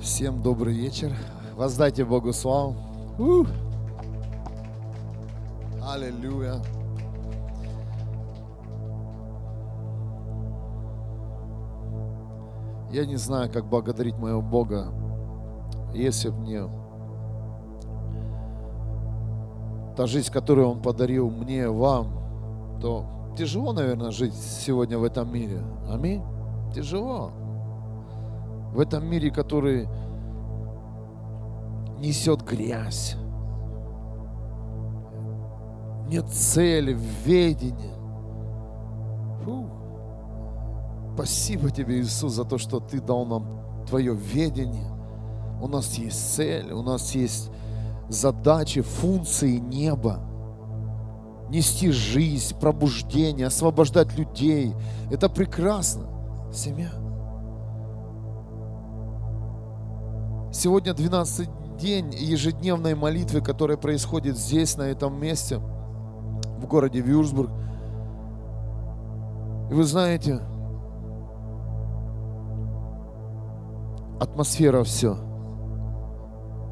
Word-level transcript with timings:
Всем 0.00 0.40
добрый 0.40 0.72
вечер. 0.72 1.12
Воздайте 1.56 2.06
Богу 2.06 2.32
славу. 2.32 2.74
У! 3.18 3.44
Аллилуйя. 5.86 6.54
Я 12.90 13.04
не 13.04 13.16
знаю, 13.16 13.52
как 13.52 13.66
благодарить 13.66 14.16
моего 14.16 14.40
Бога, 14.40 14.86
если 15.92 16.30
бы 16.30 16.36
мне 16.38 16.62
та 19.96 20.06
жизнь, 20.06 20.32
которую 20.32 20.70
Он 20.70 20.80
подарил 20.80 21.28
мне, 21.28 21.68
вам, 21.68 22.78
то 22.80 23.04
тяжело, 23.36 23.74
наверное, 23.74 24.12
жить 24.12 24.34
сегодня 24.34 24.98
в 24.98 25.04
этом 25.04 25.30
мире. 25.30 25.62
Аминь. 25.90 26.22
Тяжело. 26.74 27.32
В 28.72 28.80
этом 28.80 29.04
мире, 29.04 29.30
который 29.30 29.88
несет 31.98 32.42
грязь. 32.42 33.16
Нет 36.08 36.28
цели, 36.28 36.96
ведения. 37.24 37.94
Фу. 39.44 39.66
Спасибо 41.14 41.70
тебе, 41.70 42.00
Иисус, 42.00 42.32
за 42.32 42.44
то, 42.44 42.58
что 42.58 42.80
ты 42.80 43.00
дал 43.00 43.26
нам 43.26 43.46
твое 43.86 44.14
ведение. 44.14 44.90
У 45.60 45.68
нас 45.68 45.94
есть 45.94 46.34
цель, 46.34 46.72
у 46.72 46.82
нас 46.82 47.14
есть 47.14 47.50
задачи, 48.08 48.80
функции 48.80 49.58
неба. 49.58 50.20
Нести 51.50 51.90
жизнь, 51.90 52.56
пробуждение, 52.58 53.48
освобождать 53.48 54.16
людей. 54.16 54.74
Это 55.10 55.28
прекрасно. 55.28 56.06
Семья. 56.52 56.90
Сегодня 60.62 60.92
12 60.92 61.48
день 61.78 62.12
ежедневной 62.12 62.94
молитвы, 62.94 63.40
которая 63.40 63.78
происходит 63.78 64.36
здесь, 64.36 64.76
на 64.76 64.82
этом 64.82 65.18
месте, 65.18 65.56
в 65.56 66.66
городе 66.66 67.00
Вюрсбург. 67.00 67.48
И 69.70 69.72
вы 69.72 69.84
знаете, 69.84 70.42
атмосфера 74.20 74.84
все 74.84 75.16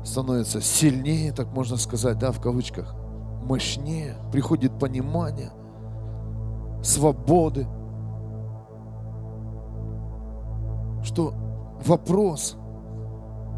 становится 0.05 0.61
сильнее, 0.61 1.33
так 1.33 1.51
можно 1.55 1.79
сказать, 1.79 2.19
да, 2.19 2.31
в 2.31 2.43
кавычках, 2.43 2.95
мощнее, 3.43 4.17
приходит 4.31 4.79
понимание, 4.79 5.51
свободы, 6.83 7.67
что 11.03 11.33
вопрос 11.87 12.58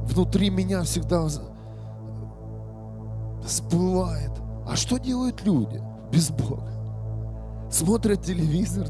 внутри 0.04 0.50
меня 0.50 0.82
всегда 0.82 1.26
всплывает. 3.44 4.32
А 4.66 4.76
что 4.76 4.98
делают 4.98 5.44
люди 5.44 5.82
без 6.12 6.30
Бога? 6.30 6.70
Смотрят 7.70 8.22
телевизор, 8.22 8.88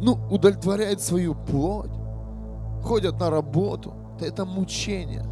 ну, 0.00 0.18
удовлетворяют 0.30 1.00
свою 1.00 1.34
плоть, 1.34 1.90
ходят 2.82 3.18
на 3.18 3.30
работу. 3.30 3.94
Это 4.20 4.44
мучение. 4.44 5.24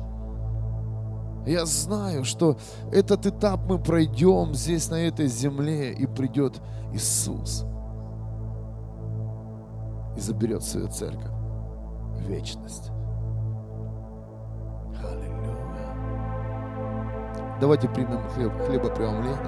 Я 1.46 1.66
знаю, 1.66 2.24
что 2.24 2.56
этот 2.90 3.26
этап 3.26 3.60
мы 3.68 3.78
пройдем 3.78 4.54
здесь, 4.54 4.88
на 4.88 4.96
этой 4.96 5.26
земле, 5.26 5.92
и 5.92 6.06
придет 6.06 6.60
Иисус 6.92 7.66
и 10.16 10.20
заберет 10.20 10.62
свою 10.62 10.88
церковь 10.88 11.32
вечность. 12.26 12.93
Давайте 17.60 17.88
примем 17.88 18.20
хлеб, 18.34 18.52
хлебопреломление, 18.66 19.38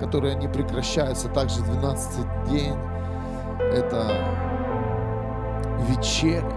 которое 0.00 0.34
не 0.34 0.48
прекращается 0.48 1.28
также 1.28 1.60
12 1.62 2.44
день. 2.48 2.76
Это 3.72 4.06
вечеря 5.88 6.50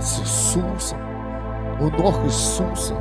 с 0.00 0.20
Иисусом, 0.20 0.98
у 1.80 1.90
ног 1.90 2.14
Иисуса. 2.24 2.94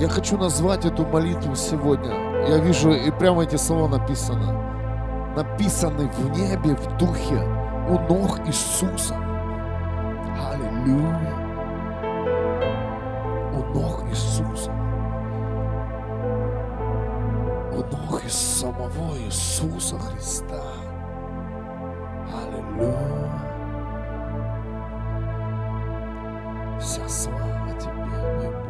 Я 0.00 0.08
хочу 0.08 0.36
назвать 0.36 0.84
эту 0.84 1.06
молитву 1.06 1.54
сегодня. 1.54 2.12
Я 2.48 2.58
вижу, 2.58 2.92
и 2.92 3.10
прямо 3.10 3.44
эти 3.44 3.56
слова 3.56 3.88
написаны. 3.88 4.52
Написаны 5.36 6.08
в 6.08 6.30
небе, 6.36 6.74
в 6.74 6.96
духе, 6.98 7.40
у 7.88 7.98
ног 8.12 8.40
Иисуса. 8.46 9.16
Аллилуйя. 10.50 11.35
Самого 18.66 19.16
Иисуса 19.18 19.98
Христа. 19.98 20.62
Аллилуйя. 22.34 23.30
Вся 26.80 27.08
слава 27.08 27.72
Тебе, 27.78 27.94
мой 27.94 28.48
Бог. 28.48 28.66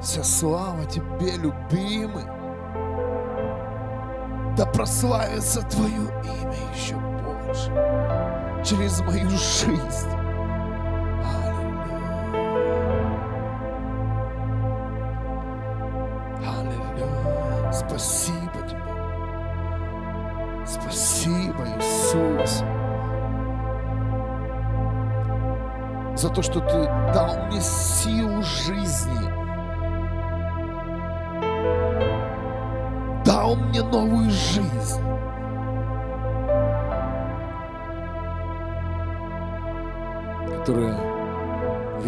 Вся 0.00 0.24
слава 0.24 0.84
Тебе, 0.86 1.32
любимый. 1.36 2.24
Да 4.56 4.64
прославится 4.64 5.60
больше 5.60 5.85
через 8.66 9.00
мою 9.00 9.30
жизнь. 9.30 10.05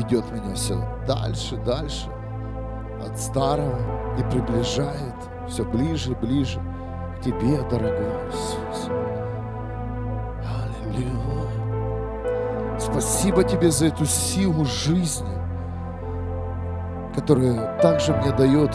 Ведет 0.09 0.31
меня 0.33 0.55
все 0.55 0.83
дальше, 1.07 1.57
дальше 1.59 2.09
от 3.05 3.19
старого 3.19 3.79
и 4.19 4.23
приближает 4.31 5.15
все 5.49 5.65
ближе, 5.65 6.15
ближе 6.15 6.61
к 7.19 7.21
Тебе, 7.23 7.59
дорогой 7.71 8.09
Иисус. 8.31 8.89
Аллилуйя. 10.89 11.59
Спасибо 12.79 13.45
Тебе 13.45 13.71
за 13.71 13.87
эту 13.87 14.07
силу 14.07 14.65
жизни, 14.65 15.37
которая 17.15 17.79
также 17.81 18.15
мне 18.15 18.33
дает 18.33 18.75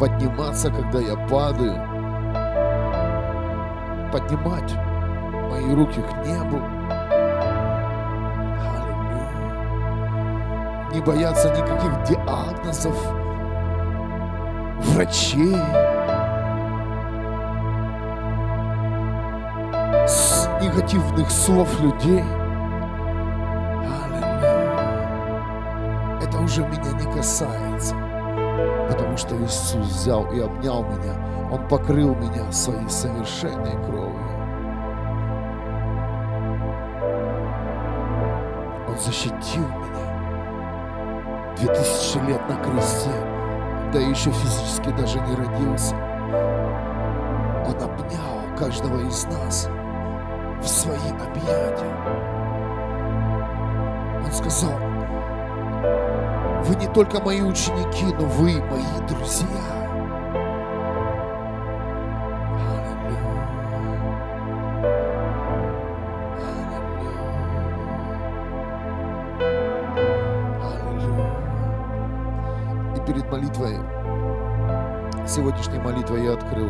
подниматься, 0.00 0.70
когда 0.70 0.98
я 0.98 1.16
падаю, 1.28 1.80
поднимать 4.10 4.74
мои 5.50 5.74
руки 5.74 6.00
к 6.00 6.26
небу, 6.26 6.58
не 10.92 11.00
бояться 11.00 11.48
никаких 11.48 12.02
диагнозов, 12.04 12.94
врачей, 14.80 15.56
негативных 20.60 21.30
слов 21.30 21.80
людей. 21.80 22.22
Аллилуйя. 24.04 24.60
Это 26.22 26.38
уже 26.38 26.62
меня 26.62 26.92
не 26.92 27.12
касается, 27.12 27.96
потому 28.88 29.16
что 29.16 29.34
Иисус 29.42 29.86
взял 29.86 30.30
и 30.30 30.40
обнял 30.40 30.84
меня. 30.84 31.14
Он 31.50 31.66
покрыл 31.68 32.14
меня 32.14 32.52
своей 32.52 32.88
совершенной 32.88 33.76
кровью. 33.86 34.12
Он 38.88 38.98
защитил 38.98 39.66
меня 39.66 40.11
две 41.62 41.72
тысячи 41.74 42.18
лет 42.26 42.40
на 42.48 42.56
кресте, 42.56 43.10
да 43.92 44.00
еще 44.00 44.30
физически 44.32 44.90
даже 44.90 45.20
не 45.20 45.34
родился. 45.36 45.94
Он 47.64 47.74
обнял 47.80 48.56
каждого 48.58 48.98
из 49.06 49.24
нас 49.26 49.68
в 50.60 50.66
свои 50.66 50.96
объятия. 50.96 51.94
Он 54.24 54.32
сказал, 54.32 54.72
вы 56.64 56.74
не 56.74 56.88
только 56.88 57.20
мои 57.20 57.42
ученики, 57.42 58.06
но 58.18 58.26
вы 58.26 58.60
мои 58.64 59.06
друзья. 59.08 59.81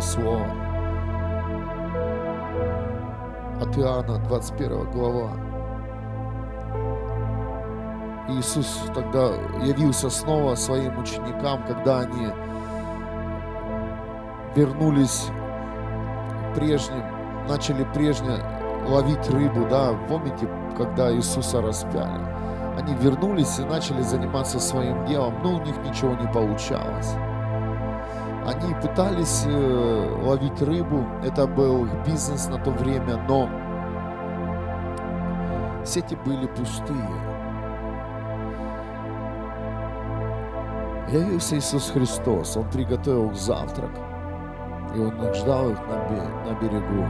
Слово 0.02 0.46
от 3.60 3.78
Иоанна, 3.78 4.18
21 4.18 4.90
глава. 4.90 5.30
Иисус 8.28 8.80
тогда 8.92 9.28
явился 9.64 10.10
снова 10.10 10.56
своим 10.56 10.98
ученикам, 10.98 11.62
когда 11.68 12.00
они 12.00 12.26
вернулись 14.56 15.28
прежним, 16.56 17.04
начали 17.48 17.84
прежне 17.94 18.38
ловить 18.88 19.30
рыбу, 19.30 19.68
да, 19.70 19.94
помните, 20.08 20.48
когда 20.76 21.14
Иисуса 21.14 21.62
распяли. 21.62 22.26
Они 22.76 22.94
вернулись 22.94 23.60
и 23.60 23.64
начали 23.64 24.02
заниматься 24.02 24.58
своим 24.58 25.06
делом, 25.06 25.34
но 25.44 25.58
у 25.58 25.60
них 25.60 25.76
ничего 25.84 26.16
не 26.16 26.26
получалось. 26.32 27.14
Они 28.62 28.74
пытались 28.74 29.44
э, 29.46 30.18
ловить 30.22 30.60
рыбу, 30.62 31.04
это 31.24 31.46
был 31.48 31.84
их 31.86 32.06
бизнес 32.06 32.46
на 32.48 32.58
то 32.58 32.70
время, 32.70 33.16
но 33.28 33.48
сети 35.84 36.16
были 36.24 36.46
пустые. 36.46 36.96
Явился 41.10 41.58
Иисус 41.58 41.90
Христос, 41.90 42.56
Он 42.56 42.70
приготовил 42.70 43.34
завтрак, 43.34 43.90
и 44.94 45.00
Он 45.00 45.34
ждал 45.34 45.70
их 45.70 45.78
на 45.80 46.54
берегу. 46.60 47.04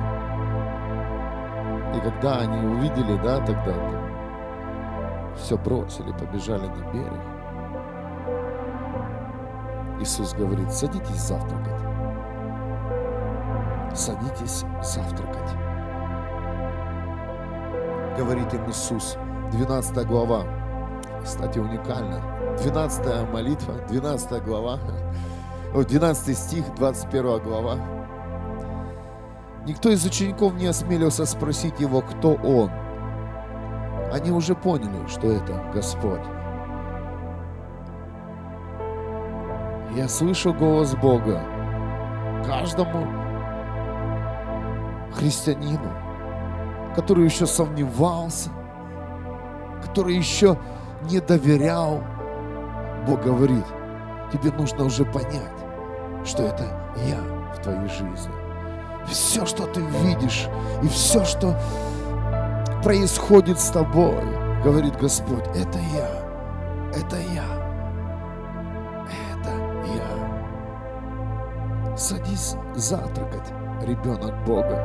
И 1.94 2.00
когда 2.00 2.38
они 2.38 2.66
увидели, 2.66 3.20
да, 3.22 3.38
тогда 3.44 3.74
все 5.36 5.58
бросили, 5.58 6.12
побежали 6.12 6.66
на 6.66 6.92
берег. 6.92 7.31
Иисус 10.02 10.34
говорит, 10.34 10.72
садитесь 10.72 11.20
завтракать. 11.20 11.80
Садитесь 13.94 14.64
завтракать. 14.82 15.56
Говорит 18.18 18.52
им 18.52 18.68
Иисус, 18.68 19.16
12 19.52 20.06
глава. 20.08 20.44
Кстати, 21.22 21.60
уникально. 21.60 22.20
12 22.62 23.30
молитва, 23.32 23.74
12 23.88 24.44
глава, 24.44 24.80
12 25.72 26.36
стих, 26.36 26.64
21 26.74 27.38
глава. 27.38 27.76
Никто 29.64 29.88
из 29.90 30.04
учеников 30.04 30.54
не 30.54 30.66
осмелился 30.66 31.24
спросить 31.26 31.78
его, 31.78 32.00
кто 32.00 32.32
он. 32.32 32.70
Они 34.12 34.32
уже 34.32 34.56
поняли, 34.56 35.06
что 35.06 35.30
это 35.30 35.70
Господь. 35.72 36.41
Я 39.94 40.08
слышу 40.08 40.54
голос 40.54 40.94
Бога 40.94 41.42
каждому 42.46 43.06
христианину, 45.12 45.92
который 46.96 47.24
еще 47.24 47.46
сомневался, 47.46 48.48
который 49.82 50.16
еще 50.16 50.56
не 51.10 51.20
доверял. 51.20 52.02
Бог 53.06 53.22
говорит, 53.22 53.66
тебе 54.32 54.50
нужно 54.52 54.84
уже 54.84 55.04
понять, 55.04 55.60
что 56.24 56.44
это 56.44 56.64
я 57.06 57.20
в 57.54 57.60
твоей 57.62 57.88
жизни. 57.88 58.32
Все, 59.06 59.44
что 59.44 59.66
ты 59.66 59.80
видишь, 59.80 60.48
и 60.82 60.88
все, 60.88 61.22
что 61.26 61.54
происходит 62.82 63.60
с 63.60 63.68
тобой, 63.68 64.24
говорит 64.64 64.96
Господь, 64.96 65.44
это 65.54 65.78
я, 65.94 66.08
это 66.94 67.16
я, 67.34 67.61
Садись 72.32 72.56
завтракать, 72.74 73.52
ребенок 73.82 74.32
Бога. 74.46 74.78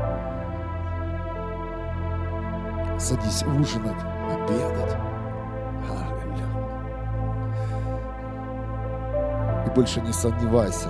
Садись 2.99 3.43
ужинать, 3.43 4.03
обедать. 4.29 4.97
И 9.65 9.69
больше 9.69 10.01
не 10.01 10.11
сомневайся, 10.11 10.89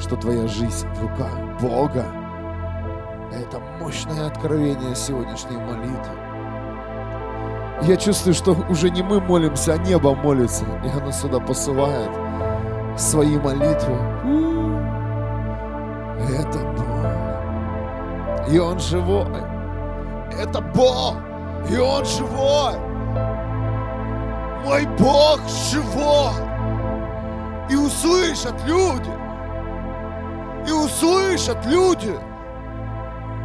что 0.00 0.16
твоя 0.16 0.48
жизнь 0.48 0.88
в 0.88 1.02
руках 1.02 1.30
Бога. 1.60 2.04
Это 3.32 3.60
мощное 3.78 4.26
откровение 4.26 4.96
сегодняшней 4.96 5.56
молитвы. 5.56 6.16
Я 7.82 7.96
чувствую, 7.96 8.34
что 8.34 8.56
уже 8.68 8.90
не 8.90 9.02
мы 9.02 9.20
молимся, 9.20 9.74
а 9.74 9.78
небо 9.78 10.16
молится. 10.16 10.64
И 10.84 10.88
оно 10.88 11.12
сюда 11.12 11.38
посылает 11.38 12.10
свои 12.96 13.38
молитвы. 13.38 14.55
И 18.48 18.58
Он 18.58 18.78
живой. 18.78 19.42
Это 20.32 20.60
Бог. 20.60 21.16
И 21.68 21.76
Он 21.76 22.04
живой. 22.04 22.78
Мой 24.64 24.86
Бог 24.98 25.40
живой. 25.48 26.34
И 27.68 27.76
услышат 27.76 28.54
люди. 28.66 29.10
И 30.68 30.72
услышат 30.72 31.64
люди 31.66 32.16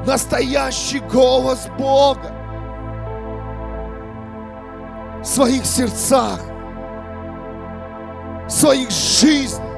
настоящий 0.05 0.99
голос 0.99 1.67
Бога 1.77 2.31
в 5.21 5.25
своих 5.25 5.65
сердцах, 5.65 6.39
в 8.47 8.49
своих 8.49 8.89
жизнях. 8.89 9.70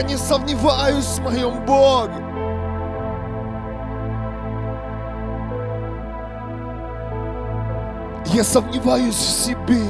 Я 0.00 0.06
не 0.06 0.16
сомневаюсь 0.16 1.18
в 1.18 1.20
моем 1.20 1.62
Боге. 1.66 2.14
Я 8.32 8.42
сомневаюсь 8.42 9.14
в 9.14 9.44
себе. 9.44 9.84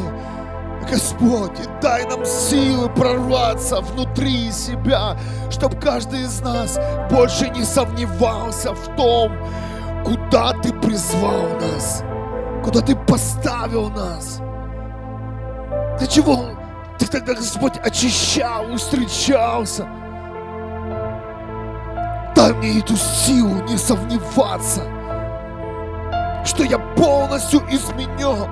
Господь, 0.91 1.61
дай 1.81 2.05
нам 2.07 2.25
силы 2.25 2.89
прорваться 2.89 3.81
внутри 3.81 4.51
себя, 4.51 5.17
чтобы 5.49 5.77
каждый 5.77 6.23
из 6.23 6.41
нас 6.41 6.77
больше 7.09 7.49
не 7.51 7.63
сомневался 7.63 8.75
в 8.75 8.97
том, 8.97 9.31
куда 10.05 10.55
Ты 10.55 10.73
призвал 10.73 11.51
нас, 11.61 12.03
куда 12.65 12.81
Ты 12.81 12.97
поставил 12.97 13.91
нас. 13.91 14.41
Для 16.01 16.09
чего 16.09 16.47
Ты 16.99 17.07
тогда, 17.07 17.35
Господь, 17.35 17.77
очищал, 17.77 18.75
встречался? 18.75 19.87
Дай 22.51 22.59
мне 22.59 22.81
эту 22.81 22.97
силу 22.97 23.63
не 23.63 23.77
сомневаться, 23.79 24.83
что 26.45 26.65
я 26.65 26.81
полностью 26.97 27.61
изменен 27.71 28.51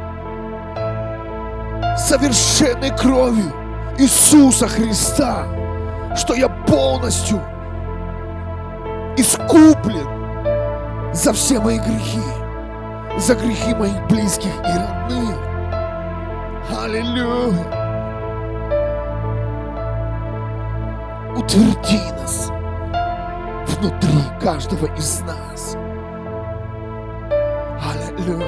совершенной 1.98 2.96
кровью 2.96 3.52
Иисуса 3.98 4.68
Христа, 4.68 5.46
что 6.14 6.34
я 6.34 6.48
полностью 6.48 7.40
искуплен 9.16 10.06
за 11.12 11.32
все 11.32 11.58
мои 11.58 11.80
грехи, 11.80 12.22
за 13.18 13.34
грехи 13.34 13.74
моих 13.74 14.06
близких 14.06 14.52
и 14.60 14.78
родных. 14.78 15.36
Аллилуйя! 16.84 17.66
Утверди 21.36 22.12
нас 22.12 22.52
внутри 23.80 24.22
каждого 24.40 24.86
из 24.96 25.20
нас. 25.20 25.76
Аллилуйя! 27.80 28.46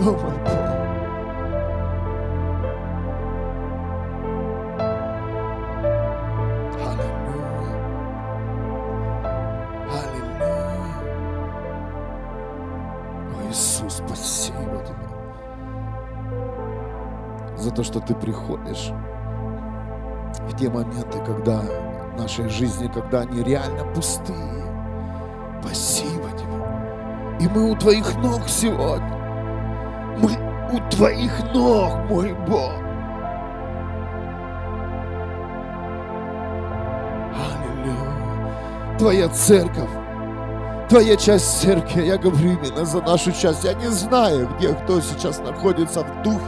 О, 0.00 0.02
мой 0.02 0.38
Бог! 0.44 0.80
за 17.56 17.70
то, 17.70 17.84
что 17.84 18.00
ты 18.00 18.14
приходишь 18.14 18.90
в 20.48 20.56
те 20.56 20.70
моменты, 20.70 21.18
когда 21.26 21.62
нашей 22.20 22.48
жизни, 22.48 22.90
когда 22.92 23.20
они 23.20 23.42
реально 23.42 23.84
пустые. 23.94 24.64
Спасибо 25.62 26.30
тебе. 26.32 27.40
И 27.40 27.48
мы 27.48 27.70
у 27.70 27.76
твоих 27.76 28.14
ног 28.16 28.42
сегодня. 28.46 29.16
Мы 30.18 30.30
у 30.72 30.90
твоих 30.90 31.32
ног, 31.54 31.92
мой 32.08 32.32
Бог. 32.46 32.72
Аллилуйя. 37.34 38.98
Твоя 38.98 39.28
церковь, 39.28 39.90
Твоя 40.90 41.16
часть 41.16 41.60
церкви, 41.60 42.02
я 42.02 42.18
говорю 42.18 42.50
именно 42.50 42.84
за 42.84 43.00
нашу 43.00 43.30
часть. 43.30 43.62
Я 43.64 43.74
не 43.74 43.86
знаю, 43.86 44.50
где 44.58 44.74
кто 44.74 45.00
сейчас 45.00 45.38
находится 45.38 46.00
в 46.00 46.22
духе. 46.22 46.40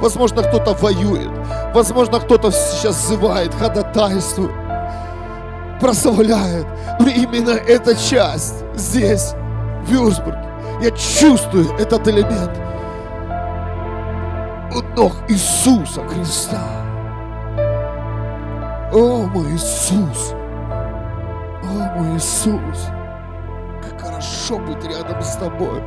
Возможно, 0.00 0.42
кто-то 0.42 0.74
воюет. 0.74 1.30
Возможно, 1.72 2.18
кто-то 2.18 2.50
сейчас 2.50 2.96
взывает, 2.96 3.54
ходатайствует, 3.54 4.50
прославляет. 5.82 6.66
Но 7.00 7.08
именно 7.08 7.50
эта 7.50 7.94
часть 7.96 8.64
здесь, 8.74 9.34
в 9.84 9.90
Вюрсбурге, 9.90 10.48
я 10.80 10.90
чувствую 10.92 11.68
этот 11.78 12.06
элемент 12.08 12.58
у 14.74 14.80
ног 14.96 15.12
Иисуса 15.28 16.06
Христа. 16.08 16.62
О, 18.92 19.26
мой 19.26 19.54
Иисус! 19.54 20.34
О, 21.62 21.98
мой 21.98 22.16
Иисус! 22.16 22.88
Как 23.82 24.00
хорошо 24.00 24.58
быть 24.58 24.84
рядом 24.84 25.20
с 25.20 25.36
тобой! 25.36 25.82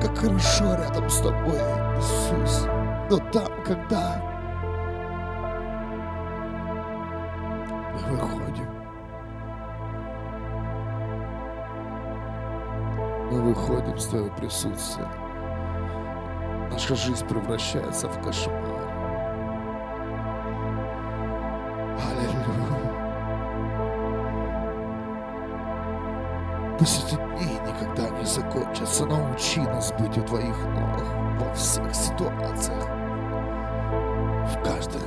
Как 0.00 0.16
хорошо 0.16 0.74
рядом 0.74 1.10
с 1.10 1.18
тобой, 1.18 1.58
Иисус! 1.98 2.66
Но 3.10 3.18
там, 3.32 3.48
когда 3.66 4.33
выходим 13.44 13.98
с 13.98 14.06
Твоего 14.06 14.30
присутствия, 14.30 15.08
наша 16.70 16.94
жизнь 16.94 17.26
превращается 17.26 18.08
в 18.08 18.22
кошмар. 18.22 18.62
Аллилуйя. 22.00 22.74
Пусть 26.78 27.04
эти 27.06 27.16
дни 27.16 27.58
никогда 27.66 28.08
не 28.18 28.24
закончатся. 28.24 29.06
Научи 29.06 29.60
нас 29.60 29.92
быть 29.92 30.16
у 30.18 30.22
Твоих 30.22 30.56
ног 30.66 31.02
во 31.38 31.54
всех 31.54 31.94
ситуациях. 31.94 32.88
В 34.44 34.62
каждом, 34.64 35.02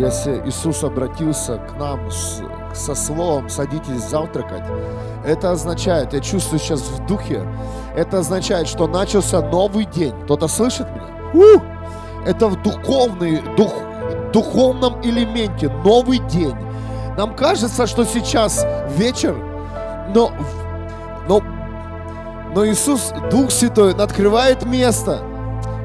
если 0.00 0.42
Иисус 0.46 0.82
обратился 0.82 1.58
к 1.58 1.76
нам 1.78 2.10
с- 2.10 2.42
со 2.74 2.94
словом 2.94 3.48
«садитесь 3.48 4.08
завтракать», 4.08 4.64
это 5.24 5.50
означает, 5.50 6.12
я 6.14 6.20
чувствую 6.20 6.58
сейчас 6.58 6.80
в 6.80 7.06
духе, 7.06 7.46
это 7.94 8.18
означает, 8.18 8.66
что 8.68 8.86
начался 8.86 9.42
новый 9.42 9.84
день. 9.84 10.14
Кто-то 10.24 10.48
слышит 10.48 10.88
меня? 10.90 11.06
У! 11.34 11.60
Это 12.26 12.48
в 12.48 12.62
духовный, 12.62 13.42
дух, 13.56 13.72
духовном 14.32 15.00
элементе 15.02 15.68
новый 15.84 16.18
день. 16.18 16.56
Нам 17.16 17.34
кажется, 17.34 17.86
что 17.86 18.04
сейчас 18.04 18.64
вечер, 18.96 19.34
но, 20.14 20.32
но, 21.28 21.40
но 22.54 22.66
Иисус, 22.66 23.12
Дух 23.30 23.50
Святой, 23.50 23.92
открывает 23.94 24.64
место 24.64 25.20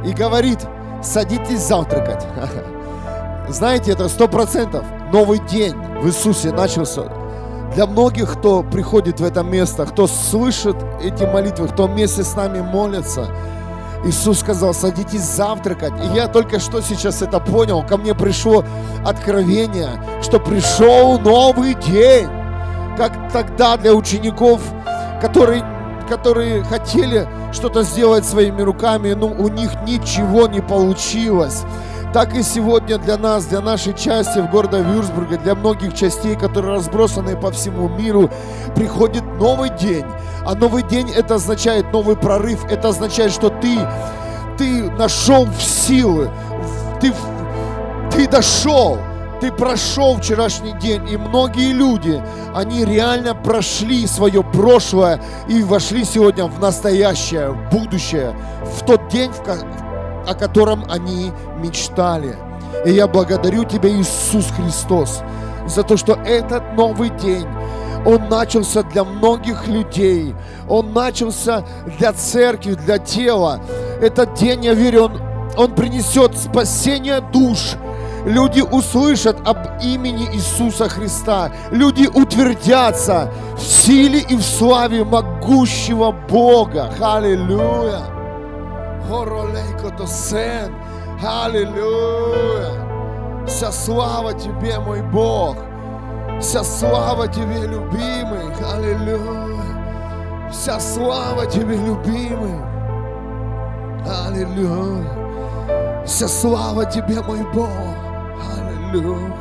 и 0.05 0.13
говорит, 0.13 0.59
садитесь 1.03 1.61
завтракать. 1.61 2.25
Знаете, 3.49 3.91
это 3.91 4.09
сто 4.09 4.27
процентов 4.27 4.83
новый 5.11 5.39
день 5.39 5.75
в 6.01 6.07
Иисусе 6.07 6.51
начался. 6.51 7.03
Для 7.73 7.85
многих, 7.85 8.33
кто 8.37 8.63
приходит 8.63 9.19
в 9.19 9.23
это 9.23 9.43
место, 9.43 9.85
кто 9.85 10.07
слышит 10.07 10.75
эти 11.01 11.23
молитвы, 11.23 11.67
кто 11.67 11.87
вместе 11.87 12.23
с 12.23 12.35
нами 12.35 12.61
молится, 12.61 13.27
Иисус 14.03 14.39
сказал, 14.39 14.73
садитесь 14.73 15.21
завтракать. 15.21 15.93
И 16.03 16.15
я 16.15 16.27
только 16.27 16.59
что 16.59 16.81
сейчас 16.81 17.21
это 17.21 17.39
понял. 17.39 17.83
Ко 17.83 17.97
мне 17.97 18.13
пришло 18.13 18.63
откровение, 19.05 20.03
что 20.21 20.39
пришел 20.39 21.19
новый 21.19 21.75
день. 21.75 22.27
Как 22.97 23.31
тогда 23.31 23.77
для 23.77 23.93
учеников, 23.93 24.61
которые, 25.21 25.63
которые 26.07 26.63
хотели 26.63 27.27
что-то 27.51 27.83
сделать 27.83 28.25
своими 28.25 28.61
руками, 28.61 29.13
но 29.13 29.27
у 29.27 29.49
них 29.49 29.71
ничего 29.85 30.47
не 30.47 30.61
получилось. 30.61 31.63
Так 32.15 32.33
и 32.33 32.43
сегодня 32.43 32.97
для 32.97 33.17
нас, 33.17 33.43
для 33.43 33.59
нашей 33.59 33.93
части 33.93 34.39
в 34.39 34.49
городе 34.49 34.81
Вюрсбурга, 34.81 35.37
для 35.37 35.53
многих 35.53 35.93
частей, 35.93 36.37
которые 36.37 36.75
разбросаны 36.75 37.35
по 37.35 37.51
всему 37.51 37.89
миру, 37.89 38.31
приходит 38.73 39.25
новый 39.37 39.69
день. 39.69 40.05
А 40.45 40.55
новый 40.55 40.83
день 40.83 41.11
это 41.11 41.35
означает 41.35 41.91
новый 41.91 42.15
прорыв, 42.15 42.63
это 42.71 42.87
означает, 42.87 43.33
что 43.33 43.49
ты, 43.49 43.77
ты 44.57 44.89
нашел 44.91 45.43
в 45.43 45.61
силы, 45.61 46.31
ты, 47.01 47.11
ты 48.13 48.29
дошел, 48.29 48.97
ты 49.41 49.51
прошел 49.51 50.15
вчерашний 50.15 50.71
день, 50.79 51.05
и 51.09 51.17
многие 51.17 51.73
люди, 51.73 52.23
они 52.53 52.85
реально 52.85 53.35
прошли 53.35 54.07
свое 54.07 54.41
прошлое 54.41 55.21
и 55.49 55.61
вошли 55.63 56.05
сегодня 56.05 56.45
в 56.45 56.61
настоящее, 56.61 57.49
в 57.49 57.69
будущее, 57.71 58.33
в 58.63 58.85
тот 58.85 59.09
день, 59.09 59.33
в 59.33 59.84
о 60.27 60.33
котором 60.33 60.85
они 60.89 61.31
мечтали. 61.57 62.35
И 62.85 62.91
я 62.91 63.07
благодарю 63.07 63.63
Тебя, 63.63 63.89
Иисус 63.89 64.47
Христос, 64.55 65.21
за 65.67 65.83
то, 65.83 65.97
что 65.97 66.13
этот 66.25 66.73
новый 66.73 67.09
день, 67.09 67.47
он 68.05 68.29
начался 68.29 68.83
для 68.83 69.03
многих 69.03 69.67
людей, 69.67 70.35
он 70.69 70.93
начался 70.93 71.63
для 71.97 72.13
церкви, 72.13 72.73
для 72.73 72.99
тела. 72.99 73.59
Этот 74.01 74.35
день, 74.35 74.65
я 74.65 74.73
верю, 74.73 75.05
он, 75.05 75.21
он 75.57 75.75
принесет 75.75 76.37
спасение 76.37 77.21
душ, 77.21 77.75
Люди 78.25 78.61
услышат 78.61 79.37
об 79.47 79.57
имени 79.83 80.27
Иисуса 80.33 80.89
Христа. 80.89 81.51
Люди 81.69 82.07
утвердятся 82.07 83.31
в 83.55 83.61
силе 83.61 84.19
и 84.19 84.35
в 84.35 84.41
славе 84.41 85.03
могущего 85.03 86.11
Бога. 86.11 86.91
Аллилуйя. 86.99 88.14
Хоролейко 89.07 90.07
сен. 90.07 90.73
Аллилуйя. 91.23 92.71
Вся 93.47 93.71
слава 93.71 94.33
Тебе, 94.33 94.79
мой 94.79 95.01
Бог. 95.01 95.57
Вся 96.39 96.63
слава 96.63 97.27
Тебе, 97.27 97.67
любимый. 97.67 98.53
Аллилуйя. 98.73 100.49
Вся 100.51 100.79
слава 100.79 101.45
Тебе, 101.45 101.75
любимый. 101.75 102.59
Аллилуйя. 104.27 106.03
Вся 106.05 106.27
слава 106.27 106.85
Тебе, 106.85 107.21
мой 107.21 107.43
Бог. 107.53 107.69
Аллилуйя. 108.57 109.33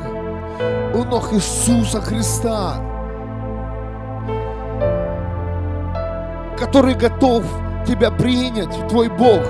У 0.94 1.04
ног 1.04 1.32
Иисуса 1.32 2.00
Христа, 2.00 2.76
который 6.56 6.94
готов 6.94 7.42
Тебя 7.86 8.10
принять, 8.10 8.88
Твой 8.88 9.08
Бог, 9.08 9.42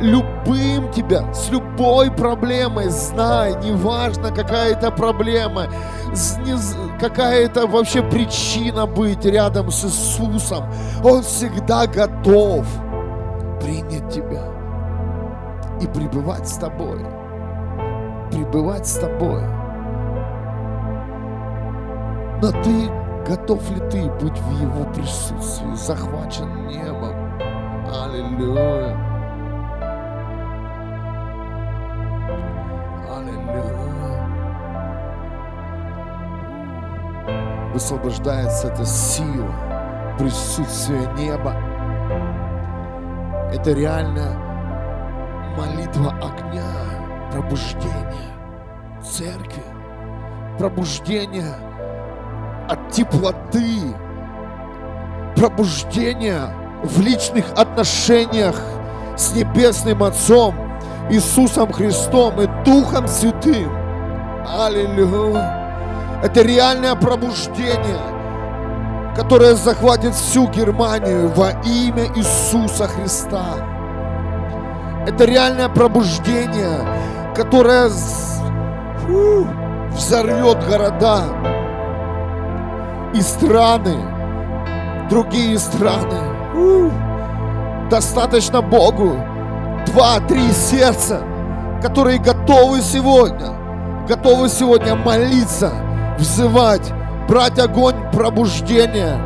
любым 0.00 0.90
Тебя, 0.92 1.32
с 1.32 1.50
любой 1.50 2.10
проблемой, 2.10 2.88
знай, 2.88 3.54
неважно 3.62 4.30
какая 4.30 4.72
это 4.72 4.90
проблема, 4.90 5.66
какая 6.98 7.44
это 7.44 7.66
вообще 7.66 8.02
причина 8.02 8.86
быть 8.86 9.24
рядом 9.24 9.70
с 9.70 9.84
Иисусом, 9.84 10.64
Он 11.04 11.22
всегда 11.22 11.86
готов 11.86 12.66
принять 13.60 14.08
тебя 14.08 14.42
и 15.80 15.86
пребывать 15.86 16.48
с 16.48 16.56
тобой. 16.56 17.04
Пребывать 18.30 18.86
с 18.86 18.94
тобой. 18.98 19.42
Но 22.42 22.52
ты 22.62 22.90
готов 23.26 23.70
ли 23.70 23.80
ты 23.90 24.10
быть 24.22 24.38
в 24.38 24.60
Его 24.60 24.84
присутствии, 24.92 25.74
захвачен 25.74 26.68
небом? 26.68 27.29
Аллилуйя. 27.92 28.96
Аллилуйя. 33.10 33.70
Высвобождается 37.72 38.68
эта 38.68 38.84
сила, 38.84 39.52
присутствие 40.18 41.12
неба. 41.18 41.56
Это 43.52 43.72
реально 43.72 44.38
молитва 45.58 46.12
огня, 46.22 46.70
пробуждение 47.32 48.30
церкви, 49.02 49.64
пробуждение 50.58 51.54
от 52.68 52.88
теплоты, 52.90 53.96
пробуждение 55.34 56.59
в 56.82 57.00
личных 57.00 57.44
отношениях 57.56 58.56
с 59.16 59.32
Небесным 59.34 60.02
Отцом, 60.02 60.54
Иисусом 61.10 61.72
Христом 61.72 62.40
и 62.40 62.46
Духом 62.64 63.06
Святым. 63.06 63.70
Аллилуйя. 64.46 65.60
Это 66.22 66.42
реальное 66.42 66.94
пробуждение, 66.94 68.00
которое 69.16 69.54
захватит 69.54 70.14
всю 70.14 70.48
Германию 70.48 71.28
во 71.34 71.50
имя 71.64 72.06
Иисуса 72.14 72.86
Христа. 72.88 73.44
Это 75.06 75.24
реальное 75.24 75.68
пробуждение, 75.68 76.86
которое 77.34 77.88
фу, 77.88 79.46
взорвет 79.92 80.66
города 80.68 81.22
и 83.14 83.20
страны, 83.22 83.96
другие 85.08 85.58
страны. 85.58 86.29
Достаточно 87.90 88.62
Богу 88.62 89.16
два-три 89.86 90.52
сердца, 90.52 91.22
которые 91.82 92.18
готовы 92.18 92.82
сегодня, 92.82 93.52
готовы 94.08 94.48
сегодня 94.48 94.94
молиться, 94.94 95.72
взывать, 96.18 96.92
брать 97.28 97.58
огонь 97.58 97.96
пробуждения 98.12 99.18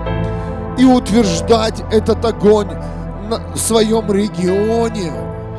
и 0.79 0.85
утверждать 0.85 1.83
этот 1.93 2.25
огонь 2.25 2.71
в 3.55 3.59
своем 3.59 4.11
регионе. 4.11 5.13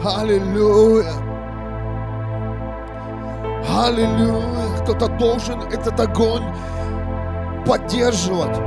Аллилуйя. 0.03 1.13
Аллилуйя. 3.83 4.77
Кто-то 4.81 5.07
должен 5.17 5.61
этот 5.71 5.99
огонь 5.99 6.43
поддерживать 7.65 8.57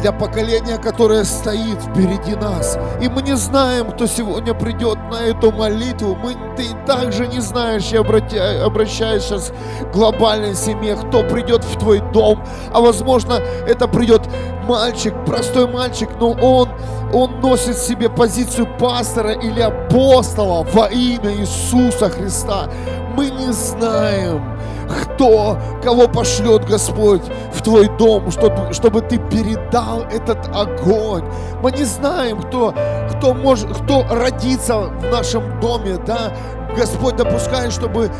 для 0.00 0.12
поколения, 0.12 0.78
которое 0.78 1.24
стоит 1.24 1.80
впереди 1.82 2.34
нас. 2.36 2.78
И 3.00 3.08
мы 3.08 3.22
не 3.22 3.36
знаем, 3.36 3.90
кто 3.90 4.06
сегодня 4.06 4.54
придет 4.54 4.98
на 5.10 5.22
эту 5.22 5.52
молитву. 5.52 6.16
Мы, 6.16 6.34
ты 6.56 6.64
также 6.86 7.26
не 7.26 7.40
знаешь, 7.40 7.84
я 7.86 8.00
обращаюсь 8.00 9.24
сейчас 9.24 9.52
к 9.82 9.92
глобальной 9.92 10.54
семье, 10.54 10.96
кто 10.96 11.22
придет 11.22 11.64
в 11.64 11.78
твой 11.78 12.00
дом. 12.12 12.42
А 12.72 12.80
возможно, 12.80 13.34
это 13.66 13.88
придет 13.88 14.22
мальчик, 14.68 15.14
простой 15.24 15.66
мальчик, 15.66 16.10
но 16.20 16.32
он, 16.32 16.68
он 17.12 17.40
носит 17.40 17.76
в 17.76 17.86
себе 17.86 18.08
позицию 18.08 18.68
пастора 18.78 19.32
или 19.32 19.60
апостола 19.60 20.64
во 20.72 20.86
имя 20.86 21.34
Иисуса 21.34 22.10
Христа. 22.10 22.68
Мы 23.16 23.30
не 23.30 23.52
знаем, 23.52 24.57
кто, 24.88 25.58
кого 25.82 26.08
пошлет 26.08 26.64
Господь 26.66 27.22
в 27.52 27.62
твой 27.62 27.88
дом, 27.98 28.30
чтобы, 28.30 28.72
чтобы 28.72 29.00
ты 29.02 29.18
передал 29.18 30.02
этот 30.10 30.48
огонь. 30.54 31.24
Мы 31.62 31.72
не 31.72 31.84
знаем, 31.84 32.40
кто, 32.40 32.74
кто, 33.10 33.34
может, 33.34 33.70
кто 33.78 34.04
родится 34.10 34.78
в 34.78 35.10
нашем 35.10 35.60
доме, 35.60 35.98
да. 36.06 36.32
Господь 36.76 37.16
допускает, 37.16 37.72
чтобы 37.72 38.10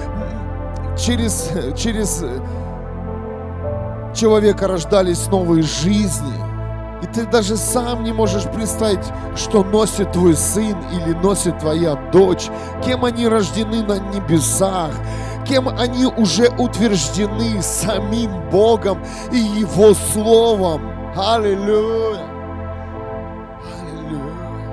через, 0.96 1.50
через 1.76 2.24
человека 4.14 4.66
рождались 4.66 5.26
новые 5.28 5.62
жизни. 5.62 6.48
И 7.02 7.06
ты 7.06 7.26
даже 7.26 7.56
сам 7.56 8.02
не 8.02 8.12
можешь 8.12 8.44
представить, 8.44 9.04
что 9.36 9.62
носит 9.62 10.12
твой 10.12 10.34
сын 10.34 10.76
или 10.92 11.14
носит 11.14 11.58
твоя 11.60 11.94
дочь, 12.12 12.48
кем 12.84 13.04
они 13.04 13.28
рождены 13.28 13.84
на 13.84 13.98
небесах, 13.98 14.90
кем 15.48 15.68
они 15.68 16.04
уже 16.04 16.48
утверждены 16.58 17.62
самим 17.62 18.30
Богом 18.50 19.02
и 19.32 19.38
Его 19.38 19.94
Словом. 19.94 20.82
Аллилуйя! 21.16 22.26
Аллилуйя! 23.80 24.68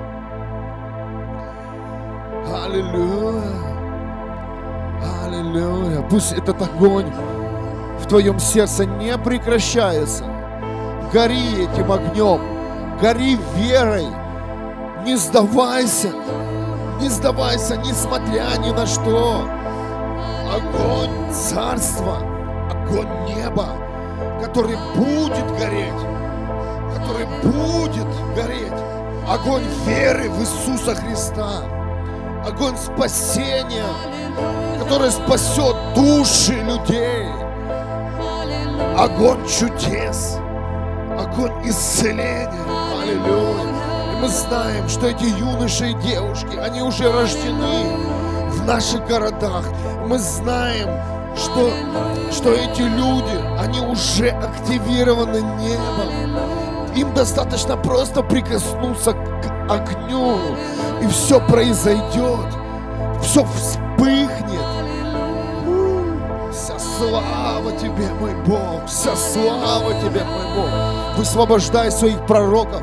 Аллилуйя! 2.64 3.42
Аллилуйя! 5.24 6.02
Пусть 6.10 6.32
этот 6.32 6.60
огонь 6.60 7.10
в 8.00 8.06
твоем 8.06 8.38
сердце 8.38 8.84
не 8.84 9.16
прекращается. 9.16 10.24
Гори 11.12 11.64
этим 11.64 11.90
огнем, 11.90 12.40
гори 13.00 13.38
верой, 13.56 14.06
не 15.04 15.16
сдавайся, 15.16 16.10
не 17.00 17.08
сдавайся, 17.08 17.76
несмотря 17.76 18.44
ни 18.58 18.70
на 18.72 18.86
что 18.86 19.42
огонь 20.52 21.32
царства, 21.32 22.18
огонь 22.70 23.08
неба, 23.26 23.68
который 24.42 24.76
будет 24.94 25.46
гореть, 25.58 26.02
который 26.94 27.26
будет 27.42 28.06
гореть, 28.34 28.72
огонь 29.28 29.64
веры 29.86 30.30
в 30.30 30.40
Иисуса 30.40 30.94
Христа, 30.94 31.62
огонь 32.46 32.76
спасения, 32.76 33.84
который 34.78 35.10
спасет 35.10 35.76
души 35.94 36.54
людей, 36.54 37.28
огонь 38.96 39.44
чудес, 39.46 40.38
огонь 41.18 41.52
исцеления. 41.64 42.50
Аллилуйя. 43.02 43.76
И 44.12 44.16
мы 44.20 44.28
знаем, 44.28 44.88
что 44.88 45.08
эти 45.08 45.24
юноши 45.24 45.90
и 45.90 45.94
девушки, 45.94 46.56
они 46.56 46.82
уже 46.82 47.10
рождены 47.12 47.96
в 48.50 48.64
наших 48.64 49.06
городах, 49.06 49.64
мы 50.06 50.18
знаем, 50.18 50.88
что, 51.36 51.70
что 52.30 52.52
эти 52.52 52.82
люди, 52.82 53.36
они 53.58 53.80
уже 53.80 54.30
активированы 54.30 55.38
небом. 55.60 56.94
Им 56.94 57.12
достаточно 57.12 57.76
просто 57.76 58.22
прикоснуться 58.22 59.12
к 59.12 59.70
огню, 59.70 60.38
и 61.02 61.06
все 61.08 61.40
произойдет, 61.46 62.46
все 63.22 63.44
вспыхнет. 63.44 64.66
Вся 66.52 66.78
слава 66.78 67.72
Тебе, 67.72 68.08
мой 68.18 68.34
Бог, 68.46 68.86
вся 68.86 69.14
слава 69.16 69.92
Тебе, 70.00 70.22
мой 70.24 70.54
Бог. 70.54 71.18
Высвобождай 71.18 71.90
своих 71.90 72.24
пророков, 72.26 72.82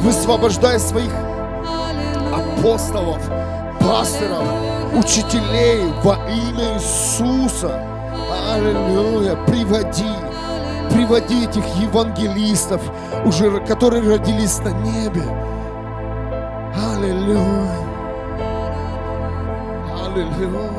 высвобождай 0.00 0.80
своих 0.80 1.12
апостолов, 2.32 3.20
пасторов, 3.80 4.65
учителей 4.98 5.84
во 6.02 6.16
имя 6.28 6.74
Иисуса. 6.74 7.80
Аллилуйя. 8.52 9.36
Приводи, 9.46 10.04
приводи 10.90 11.44
этих 11.44 11.64
евангелистов, 11.76 12.80
уже, 13.24 13.60
которые 13.60 14.02
родились 14.02 14.58
на 14.58 14.70
небе. 14.70 15.22
Аллилуйя. 16.94 17.70
Аллилуйя. 20.04 20.76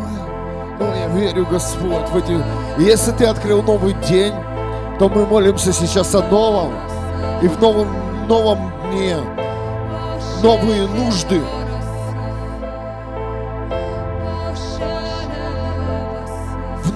О, 0.80 0.96
я 0.96 1.08
верю, 1.08 1.46
Господь, 1.50 2.10
в 2.10 2.18
эти... 2.18 2.44
Если 2.78 3.12
Ты 3.12 3.26
открыл 3.26 3.64
новый 3.64 3.94
день, 4.08 4.34
то 5.00 5.10
мы 5.10 5.26
молимся 5.26 5.74
сейчас 5.74 6.14
о 6.16 6.22
новом. 6.24 6.74
И 7.42 7.48
в 7.48 7.60
новом, 7.60 7.88
новом 8.28 8.72
дне 8.92 9.18
новые 10.42 10.88
нужды, 10.88 11.42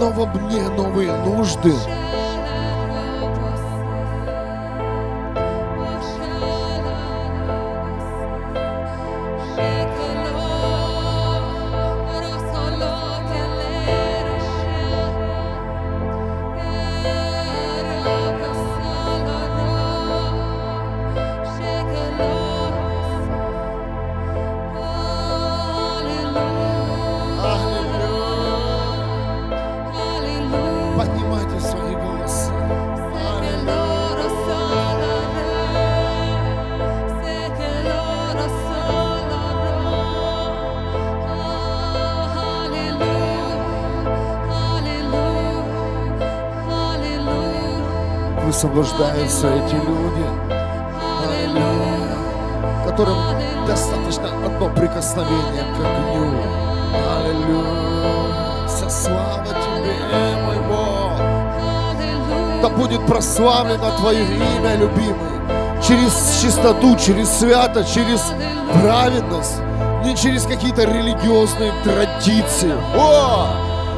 новом 0.01 0.31
дне 0.49 0.67
новые 0.69 1.13
нужды. 1.25 1.71
Высвобождаются 48.62 49.47
эти 49.47 49.74
люди, 49.74 50.26
аллилуйя, 51.28 52.15
которым 52.86 53.17
достаточно 53.65 54.30
одно 54.45 54.69
прикосновение 54.69 55.63
к 55.63 55.80
огню. 55.80 56.32
Аллилуйя. 57.17 58.67
Вся 58.67 58.89
слава 58.89 59.45
Тебе, 59.45 59.95
мой 60.45 60.60
Бог. 60.67 61.12
Да 62.62 62.69
будет 62.69 63.04
прославлено 63.08 63.97
Твое 63.97 64.24
имя, 64.24 64.76
любимый, 64.76 65.82
через 65.88 66.41
чистоту, 66.41 66.95
через 66.97 67.30
святость, 67.39 67.91
через 67.91 68.21
праведность, 68.80 69.58
не 70.04 70.15
через 70.15 70.43
какие-то 70.43 70.84
религиозные 70.84 71.74
традиции. 71.84 72.74
О! 72.95 73.47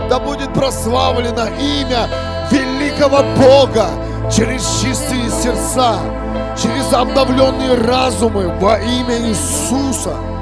Да 0.10 0.20
будет 0.20 0.54
прославлено 0.54 1.48
имя 1.60 2.08
великого 2.50 3.24
Бога 3.38 3.90
через 4.32 4.82
чистые 4.82 5.30
сердца, 5.30 6.00
через 6.62 6.92
обновленные 6.94 7.76
разумы 7.76 8.48
во 8.60 8.78
имя 8.80 9.18
Иисуса. 9.30 10.33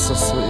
В 0.00 0.16
своей. 0.16 0.44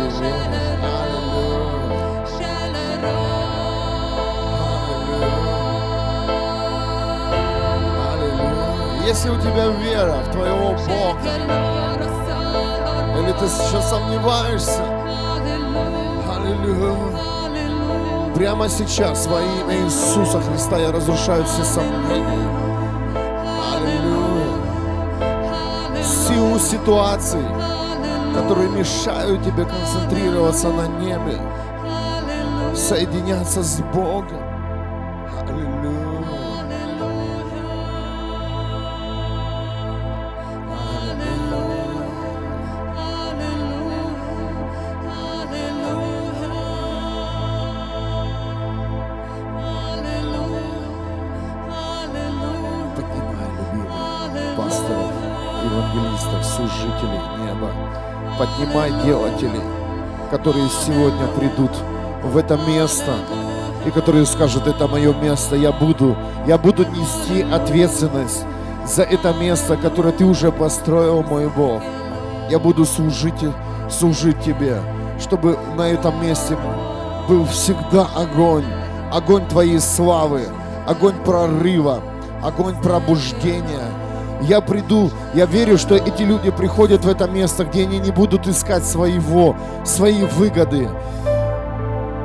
Аллилуйя. 8.11 9.07
Если 9.07 9.29
у 9.29 9.37
тебя 9.41 9.67
вера 9.67 10.23
в 10.25 10.31
твоего 10.33 10.71
Бога, 10.71 11.31
или 13.19 13.33
ты 13.33 13.49
сейчас 13.49 13.91
сомневаешься, 13.91 14.85
Аллилуйя. 16.33 16.97
Прямо 18.35 18.69
сейчас 18.69 19.27
во 19.27 19.41
имя 19.43 19.85
Иисуса 19.85 20.41
Христа 20.41 20.79
я 20.79 20.93
разрушаю 20.93 21.45
все 21.45 21.65
сомнения. 21.65 22.49
Аллилуйя. 23.75 24.61
Силу 26.05 26.59
ситуаций, 26.61 27.45
которые 28.35 28.69
мешают 28.71 29.43
тебе 29.45 29.65
концентрироваться 29.65 30.69
на 30.69 30.87
небе, 30.87 31.41
соединяться 32.75 33.63
с 33.63 33.81
Богом. 33.93 34.43
Аллилуйя. 35.41 36.01
Поднимай, 52.97 53.49
любимых 53.59 54.57
пасторов, 54.57 55.13
евангелистов, 55.65 56.45
служителей 56.45 57.21
неба. 57.45 58.10
Поднимай 58.41 58.91
делателей, 59.05 59.61
которые 60.31 60.71
сегодня 60.71 61.27
придут 61.37 61.73
в 62.25 62.39
это 62.39 62.57
место 62.67 63.13
и 63.85 63.91
которые 63.91 64.25
скажут, 64.25 64.67
это 64.67 64.89
мое 64.89 65.13
место, 65.13 65.57
я 65.57 65.73
буду, 65.73 66.17
я 66.47 66.57
буду 66.57 66.87
нести 66.87 67.43
ответственность 67.43 68.47
за 68.87 69.03
это 69.03 69.35
место, 69.35 69.77
которое 69.77 70.13
ты 70.13 70.25
уже 70.25 70.51
построил, 70.51 71.23
мой 71.23 71.51
Бог. 71.51 71.83
Я 72.49 72.59
буду 72.59 72.87
служить, 72.87 73.45
служить 73.91 74.41
тебе, 74.41 74.81
чтобы 75.21 75.59
на 75.77 75.91
этом 75.91 76.19
месте 76.23 76.57
был 77.29 77.45
всегда 77.45 78.09
огонь, 78.17 78.65
огонь 79.13 79.47
твоей 79.49 79.81
славы, 79.81 80.49
огонь 80.87 81.17
прорыва, 81.27 82.01
огонь 82.43 82.81
пробуждения. 82.81 84.00
Я 84.43 84.61
приду, 84.61 85.11
я 85.35 85.45
верю, 85.47 85.77
что 85.77 85.97
эти 85.97 86.23
люди 86.23 86.51
приходят 86.51 87.05
в 87.05 87.09
это 87.09 87.29
место, 87.29 87.65
где 87.65 87.83
они 87.83 87.99
не 87.99 88.11
будут 88.11 88.49
искать 88.49 88.85
своего, 88.85 89.55
свои 89.85 90.25
выгоды, 90.25 90.89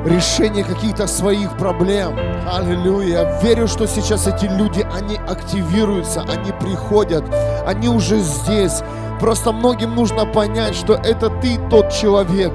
решение 0.06 0.64
каких-то 0.64 1.06
своих 1.06 1.56
проблем. 1.58 2.16
Аллилуйя. 2.50 3.06
Я 3.06 3.40
верю, 3.40 3.68
что 3.68 3.86
сейчас 3.86 4.26
эти 4.26 4.46
люди, 4.46 4.86
они 4.94 5.16
активируются, 5.16 6.22
они 6.22 6.52
приходят, 6.52 7.24
они 7.66 7.88
уже 7.88 8.18
здесь. 8.20 8.82
Просто 9.20 9.52
многим 9.52 9.94
нужно 9.94 10.26
понять, 10.26 10.74
что 10.74 10.94
это 10.94 11.28
ты 11.28 11.58
тот 11.68 11.90
человек, 11.90 12.52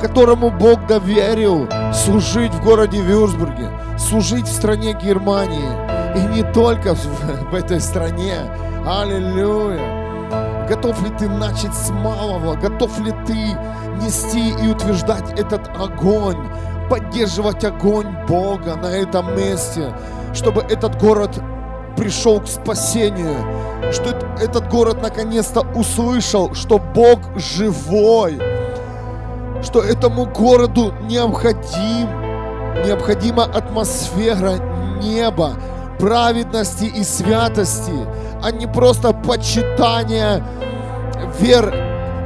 которому 0.00 0.50
Бог 0.50 0.86
доверил 0.86 1.68
служить 1.92 2.52
в 2.52 2.62
городе 2.62 3.00
Вюрсбурге, 3.00 3.70
служить 3.98 4.46
в 4.46 4.52
стране 4.52 4.92
Германии. 4.92 5.84
И 6.16 6.20
не 6.36 6.52
только 6.52 6.94
в, 6.94 7.04
в 7.50 7.54
этой 7.54 7.80
стране. 7.80 8.36
Аллилуйя. 8.86 10.66
Готов 10.68 11.02
ли 11.02 11.10
ты 11.18 11.26
начать 11.26 11.74
с 11.74 11.88
малого? 11.88 12.54
Готов 12.54 12.98
ли 13.00 13.12
ты 13.26 13.34
нести 14.04 14.50
и 14.62 14.68
утверждать 14.68 15.38
этот 15.38 15.68
огонь? 15.68 16.36
Поддерживать 16.90 17.64
огонь 17.64 18.14
Бога 18.28 18.76
на 18.76 18.88
этом 18.88 19.34
месте, 19.36 19.94
чтобы 20.34 20.60
этот 20.62 21.00
город 21.00 21.40
пришел 21.96 22.40
к 22.40 22.46
спасению, 22.46 23.36
что 23.90 24.10
эт- 24.10 24.42
этот 24.42 24.68
город 24.68 25.00
наконец-то 25.00 25.62
услышал, 25.74 26.54
что 26.54 26.78
Бог 26.78 27.20
живой, 27.36 28.38
что 29.62 29.80
этому 29.80 30.26
городу 30.26 30.92
необходим, 31.08 32.10
необходима 32.84 33.44
атмосфера 33.44 34.56
неба, 35.00 35.54
праведности 35.98 36.84
и 36.84 37.02
святости, 37.02 37.92
а 38.44 38.50
не 38.50 38.66
просто 38.66 39.14
почитание 39.14 40.44
вер 41.40 41.74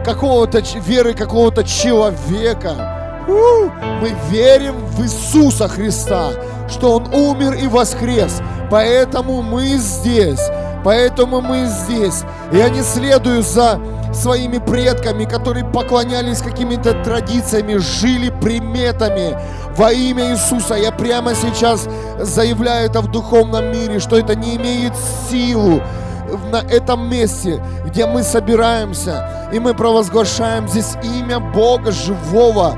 какого-то, 0.05 0.61
веры 0.81 1.15
какого-то 1.15 1.63
человека. 1.63 3.25
Мы 3.29 4.13
верим 4.29 4.75
в 4.85 5.05
Иисуса 5.05 5.69
Христа, 5.69 6.31
что 6.69 6.97
Он 6.97 7.15
умер 7.15 7.55
и 7.55 7.69
воскрес. 7.69 8.41
Поэтому 8.69 9.43
мы 9.43 9.77
здесь. 9.77 10.41
Поэтому 10.85 11.41
мы 11.41 11.67
здесь. 11.67 12.25
Я 12.51 12.69
не 12.69 12.83
следую 12.83 13.43
за 13.43 13.79
своими 14.13 14.59
предками, 14.59 15.25
которые 15.25 15.65
поклонялись 15.67 16.39
какими-то 16.39 16.95
традициями, 17.05 17.77
жили 17.77 18.31
приметами. 18.41 19.39
Во 19.77 19.93
имя 19.93 20.33
Иисуса 20.33 20.75
я 20.75 20.91
прямо 20.91 21.35
сейчас 21.37 21.87
заявляю 22.19 22.87
это 22.91 23.03
в 23.03 23.11
духовном 23.13 23.71
мире, 23.71 24.01
что 24.01 24.19
это 24.19 24.35
не 24.35 24.57
имеет 24.57 24.95
силу 25.31 25.81
на 26.51 26.59
этом 26.71 27.09
месте, 27.09 27.63
где 27.87 28.07
мы 28.07 28.23
собираемся, 28.23 29.51
и 29.53 29.59
мы 29.59 29.75
провозглашаем 29.75 30.69
здесь 30.69 30.97
имя 31.03 31.41
Бога 31.41 31.93
живого 31.93 32.77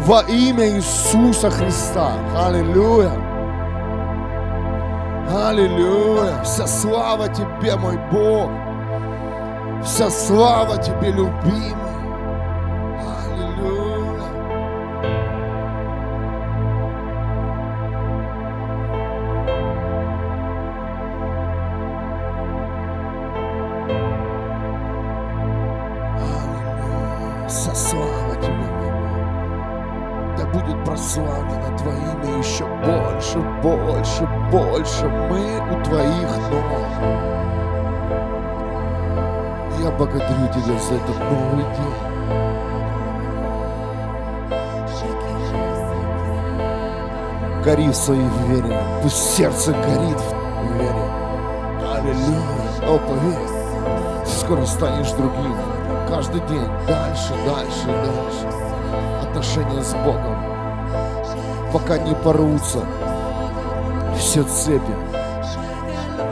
во 0.00 0.22
имя 0.22 0.68
Иисуса 0.68 1.50
Христа. 1.50 2.12
Аллилуйя. 2.36 3.12
Аллилуйя. 5.30 6.42
Вся 6.42 6.66
слава 6.66 7.28
Тебе, 7.28 7.76
мой 7.76 7.98
Бог. 8.10 8.50
Вся 9.84 10.10
слава 10.10 10.76
Тебе, 10.78 11.10
любимый. 11.10 11.89
Больше. 34.80 35.06
Мы 35.06 35.78
у 35.78 35.84
Твоих 35.84 36.36
ног. 36.50 36.64
Я 39.78 39.90
благодарю 39.90 40.48
Тебя 40.48 40.78
за 40.78 40.94
этот 40.94 41.18
новый 41.30 41.64
день. 41.64 41.94
Гори 47.64 47.88
в 47.88 47.94
своей 47.94 48.28
вере. 48.48 48.82
Пусть 49.02 49.36
сердце 49.36 49.72
горит 49.72 50.18
в 50.18 50.74
вере. 50.74 51.10
Аллилуйя. 51.94 52.88
О, 52.88 52.98
поверь, 52.98 54.24
ты 54.24 54.30
скоро 54.30 54.64
станешь 54.64 55.10
другим. 55.12 55.56
Каждый 56.08 56.40
день 56.48 56.66
дальше, 56.88 57.34
дальше, 57.46 57.86
дальше. 57.86 58.46
Отношения 59.22 59.82
с 59.82 59.92
Богом. 60.04 60.38
Пока 61.72 61.98
не 61.98 62.14
порвутся 62.14 62.84
все 64.20 64.42
цепи. 64.44 64.94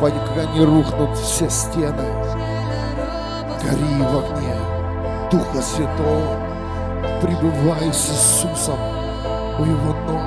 Пока 0.00 0.44
не 0.54 0.64
рухнут 0.64 1.16
все 1.16 1.48
стены. 1.48 2.04
Гори 3.62 4.02
в 4.02 4.18
огне 4.18 4.54
Духа 5.30 5.62
Святого. 5.62 6.36
Пребывай 7.22 7.92
с 7.92 8.10
Иисусом 8.10 8.78
у 9.58 9.64
Его 9.64 9.94
ног. 10.06 10.17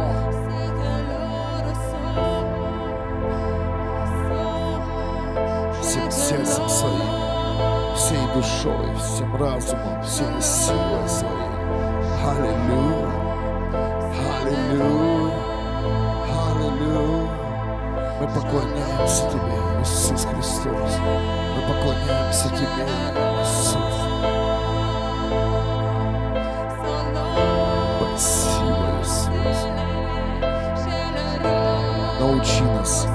Научи 32.22 32.62
нас 32.62 33.08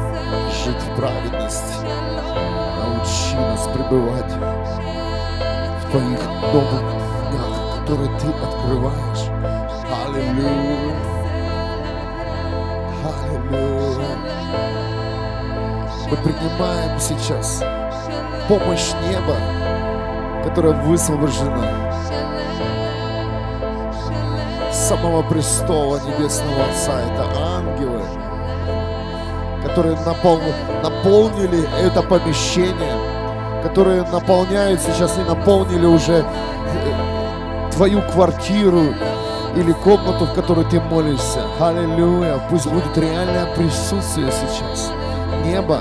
жить 0.64 0.82
в 0.82 0.96
праведности. 0.96 1.86
Научи 2.76 3.36
нас 3.36 3.68
пребывать 3.68 4.32
в 4.32 5.90
Твоих 5.92 6.18
новых 6.52 6.82
днях, 7.30 7.80
которые 7.80 8.10
Ты 8.18 8.26
открываешь. 8.26 9.30
Аллилуйя. 10.04 10.96
Аллилуйя. 13.06 14.16
Мы 16.10 16.16
принимаем 16.16 16.98
сейчас 16.98 17.62
помощь 18.48 18.90
неба, 19.08 19.36
которая 20.42 20.82
высвобождена 20.82 21.92
самого 24.72 25.22
престола 25.22 26.00
Небесного 26.00 26.64
Отца. 26.64 27.00
Это 27.02 27.24
ангелы, 27.40 28.02
которые 29.76 29.96
напол- 30.06 30.40
наполнили 30.82 31.68
это 31.84 32.02
помещение, 32.02 32.94
которые 33.62 34.02
наполняют 34.04 34.80
сейчас 34.80 35.18
и 35.18 35.20
наполнили 35.20 35.84
уже 35.84 36.24
э, 36.24 37.70
твою 37.72 38.00
квартиру 38.00 38.84
или 39.54 39.72
комнату, 39.72 40.24
в 40.24 40.32
которой 40.32 40.64
ты 40.64 40.80
молишься. 40.80 41.42
Аллилуйя. 41.60 42.40
Пусть 42.48 42.66
будет 42.66 42.96
реальное 42.96 43.54
присутствие 43.54 44.32
сейчас. 44.32 44.90
Небо, 45.44 45.80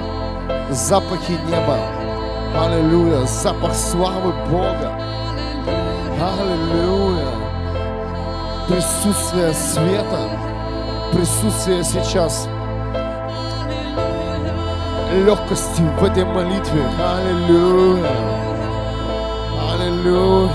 запахи 0.69 1.37
неба. 1.47 1.77
Аллилуйя. 2.53 3.25
Запах 3.25 3.73
славы 3.73 4.33
Бога. 4.49 4.91
Аллилуйя. 6.19 7.29
Присутствие 8.67 9.53
света. 9.53 10.19
Присутствие 11.13 11.81
сейчас 11.85 12.49
легкости 15.23 15.81
в 15.99 16.03
этой 16.03 16.25
молитве. 16.25 16.83
Аллилуйя. 16.99 18.11
Аллилуйя. 19.71 20.51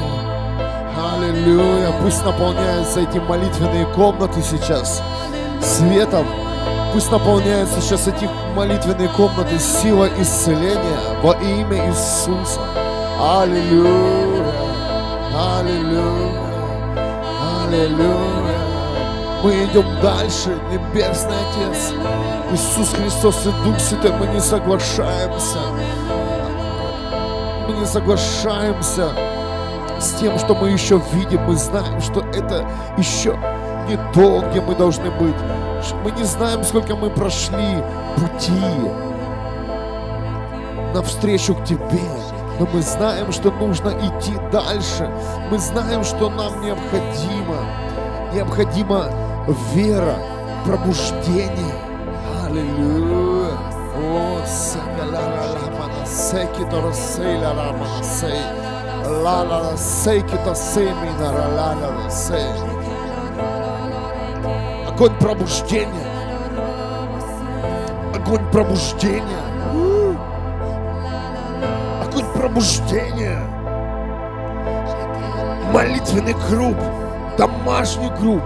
Аллилуйя. 1.14 1.92
Пусть 2.02 2.24
наполняются 2.24 3.00
эти 3.00 3.18
молитвенные 3.18 3.86
комнаты 3.86 4.42
сейчас 4.42 5.02
светом. 5.62 6.26
Пусть 6.92 7.10
наполняются 7.10 7.80
сейчас 7.80 8.08
эти 8.08 8.28
молитвенные 8.54 9.08
комнаты 9.08 9.58
силой 9.58 10.10
исцеления 10.18 10.98
во 11.22 11.34
имя 11.34 11.88
Иисуса. 11.88 12.60
Аллилуйя. 13.20 14.44
Аллилуйя. 15.34 16.40
Аллилуйя. 17.66 18.59
Мы 19.42 19.64
идем 19.64 19.86
дальше, 20.02 20.54
Небесный 20.70 21.34
Отец. 21.34 21.94
Иисус 22.52 22.90
Христос 22.90 23.46
и 23.46 23.64
Дух 23.64 23.80
Святой, 23.80 24.12
мы 24.12 24.26
не 24.26 24.40
соглашаемся. 24.40 25.58
Мы 27.66 27.74
не 27.74 27.86
соглашаемся 27.86 29.08
с 29.98 30.12
тем, 30.20 30.38
что 30.38 30.54
мы 30.54 30.68
еще 30.68 31.00
видим. 31.14 31.42
Мы 31.44 31.56
знаем, 31.56 32.02
что 32.02 32.20
это 32.20 32.68
еще 32.98 33.38
не 33.88 33.96
то, 34.12 34.44
где 34.50 34.60
мы 34.60 34.74
должны 34.74 35.10
быть. 35.12 35.36
Мы 36.04 36.10
не 36.10 36.24
знаем, 36.24 36.62
сколько 36.62 36.94
мы 36.94 37.08
прошли 37.08 37.82
пути 38.16 38.60
навстречу 40.92 41.54
к 41.54 41.64
Тебе. 41.64 42.02
Но 42.58 42.68
мы 42.70 42.82
знаем, 42.82 43.32
что 43.32 43.50
нужно 43.52 43.88
идти 43.88 44.34
дальше. 44.52 45.10
Мы 45.50 45.58
знаем, 45.58 46.04
что 46.04 46.28
нам 46.28 46.60
необходимо. 46.60 47.56
Необходима 48.34 49.29
вера, 49.74 50.16
пробуждение. 50.64 51.74
Аллилуйя. 52.44 53.54
О, 53.96 54.42
сакалалаламана, 54.46 56.06
секито 56.06 56.80
рассейла 56.80 57.48
ламана 57.48 58.02
сей. 58.02 58.42
Ла-ла-ла, 59.04 59.76
секито 59.76 60.54
семина, 60.54 61.32
ла-ла-ла, 61.32 62.10
сей. 62.10 62.46
Огонь 64.88 65.14
пробуждения. 65.18 66.06
Огонь 68.14 68.50
пробуждения. 68.52 69.44
Огонь 72.02 72.26
пробуждения. 72.34 73.40
Молитвенный 75.72 76.34
групп, 76.48 76.76
домашний 77.38 78.10
групп. 78.20 78.42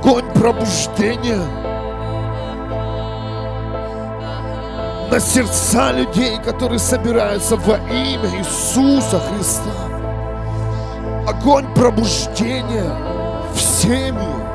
Огонь 0.00 0.30
пробуждения. 0.32 1.42
На 5.10 5.20
сердца 5.20 5.92
людей, 5.92 6.38
которые 6.44 6.78
собираются 6.78 7.56
во 7.56 7.76
имя 7.76 8.38
Иисуса 8.38 9.20
Христа. 9.20 9.72
Огонь 11.26 11.66
пробуждения 11.74 12.92
в 13.52 13.60
семьи. 13.60 14.48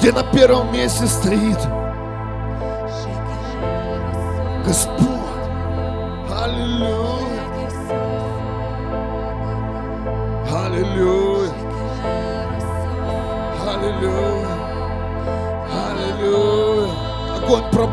где 0.00 0.12
на 0.12 0.22
первом 0.22 0.72
месте 0.72 1.06
стоит 1.06 1.58
Господь. 4.64 5.09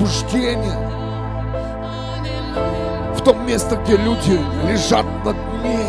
Огонь 0.08 0.18
пробуждения. 0.28 0.78
В 3.16 3.22
том 3.24 3.46
месте, 3.46 3.78
где 3.84 3.98
люди 3.98 4.40
лежат 4.68 5.06
на 5.26 5.34
дне. 5.34 5.88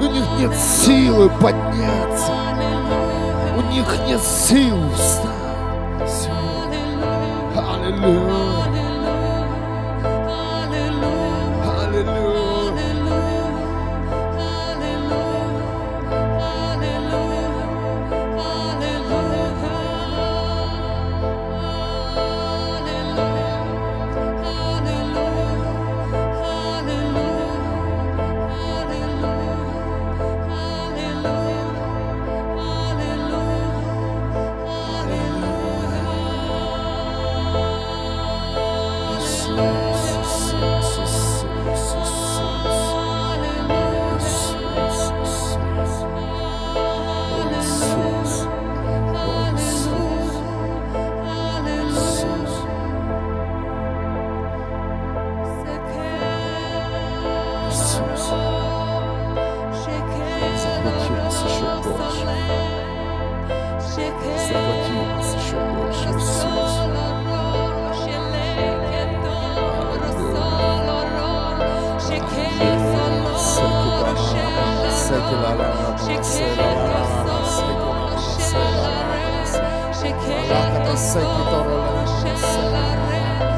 У 0.00 0.04
них 0.04 0.24
нет 0.38 0.54
силы 0.54 1.30
подняться. 1.40 2.32
У 3.56 3.62
них 3.72 3.86
нет 4.06 4.20
сил 4.20 4.78
встать. 4.94 6.30
Аллилуйя. 7.56 8.49
Захвати 60.60 61.10
нас 61.10 61.44
еще 61.44 61.68
больше. 61.84 62.34
Захвати 64.48 64.92
нас 65.16 65.34
еще 65.34 65.56
больше, 65.56 66.08
Иисус. 66.08 66.74
Сила, 73.40 74.04
излияние, 80.02 80.94
излияние 80.94 82.36
славы. 82.36 83.40
Там, 83.40 83.49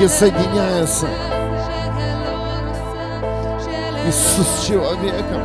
где 0.00 0.08
соединяется 0.08 1.06
Иисус 4.40 4.46
с 4.46 4.66
человеком. 4.66 5.42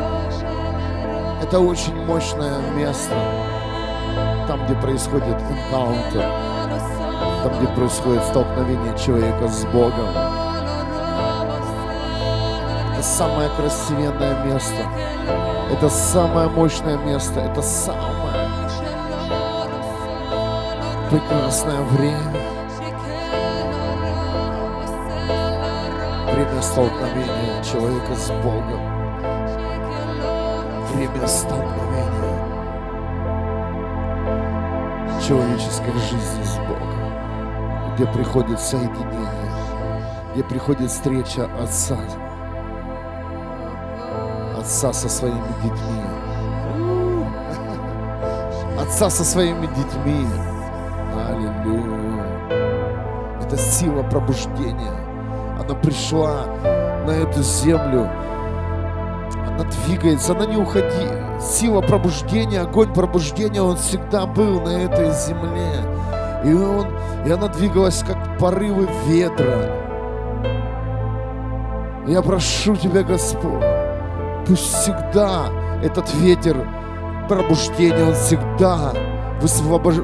Это 1.42 1.60
очень 1.60 1.96
мощное 2.06 2.60
место. 2.76 3.14
Там, 4.48 4.66
где 4.66 4.76
происходит 4.76 5.36
энкаунтер. 5.42 6.24
Там, 7.44 7.58
где 7.58 7.68
происходит 7.74 8.24
столкновение 8.24 8.98
человека 8.98 9.48
с 9.50 9.66
Богом. 9.66 10.10
Это 12.94 13.04
самое 13.04 13.50
красивенное 13.58 14.46
место. 14.46 14.84
Это 15.72 15.90
самое 15.90 16.48
мощное 16.48 16.98
место. 16.98 17.42
Это 17.42 17.62
самое 17.62 18.50
прекрасное 21.10 21.82
время. 21.82 22.34
Время 26.32 26.62
столкновения 26.62 27.45
человека 27.66 28.16
с 28.16 28.30
Богом. 28.44 28.80
Время 30.94 31.28
столкновения 31.28 31.96
человеческой 35.28 35.94
жизни 35.94 36.44
с 36.44 36.58
Богом. 36.58 37.96
Где 37.96 38.06
приходит 38.06 38.60
соединение. 38.60 39.52
Где 40.34 40.44
приходит 40.44 40.92
встреча 40.92 41.50
Отца. 41.60 41.98
Отца 44.58 44.94
со 44.94 45.10
своими 45.10 45.54
детьми. 45.64 46.04
Отца 48.82 49.10
со 49.10 49.24
своими 49.24 49.66
детьми. 49.66 50.28
Аллилуйя. 51.28 52.26
Это 53.42 53.58
сила 53.58 54.04
пробуждения. 54.04 54.94
Она 55.60 55.74
пришла 55.76 56.46
на 57.06 57.12
эту 57.12 57.42
землю. 57.44 58.10
Она 59.48 59.64
двигается, 59.86 60.34
она 60.34 60.46
не 60.46 60.58
уходи. 60.58 61.08
Сила 61.40 61.82
пробуждения, 61.82 62.62
огонь 62.62 62.94
пробуждения, 62.94 63.62
он 63.62 63.78
всегда 63.78 64.26
был 64.26 64.62
на 64.62 64.70
этой 64.70 65.12
земле. 65.12 65.72
И, 66.44 66.54
он, 66.54 66.88
и 67.26 67.32
она 67.32 67.48
двигалась, 67.48 68.04
как 68.04 68.38
порывы 68.38 68.88
ветра. 69.06 69.72
Я 72.08 72.22
прошу 72.22 72.76
Тебя, 72.76 73.04
Господь, 73.04 73.64
пусть 74.48 74.74
всегда 74.74 75.48
этот 75.84 76.14
ветер 76.16 76.56
пробуждения, 77.28 78.06
он 78.06 78.14
всегда 78.14 78.94
высвобож... 79.42 79.96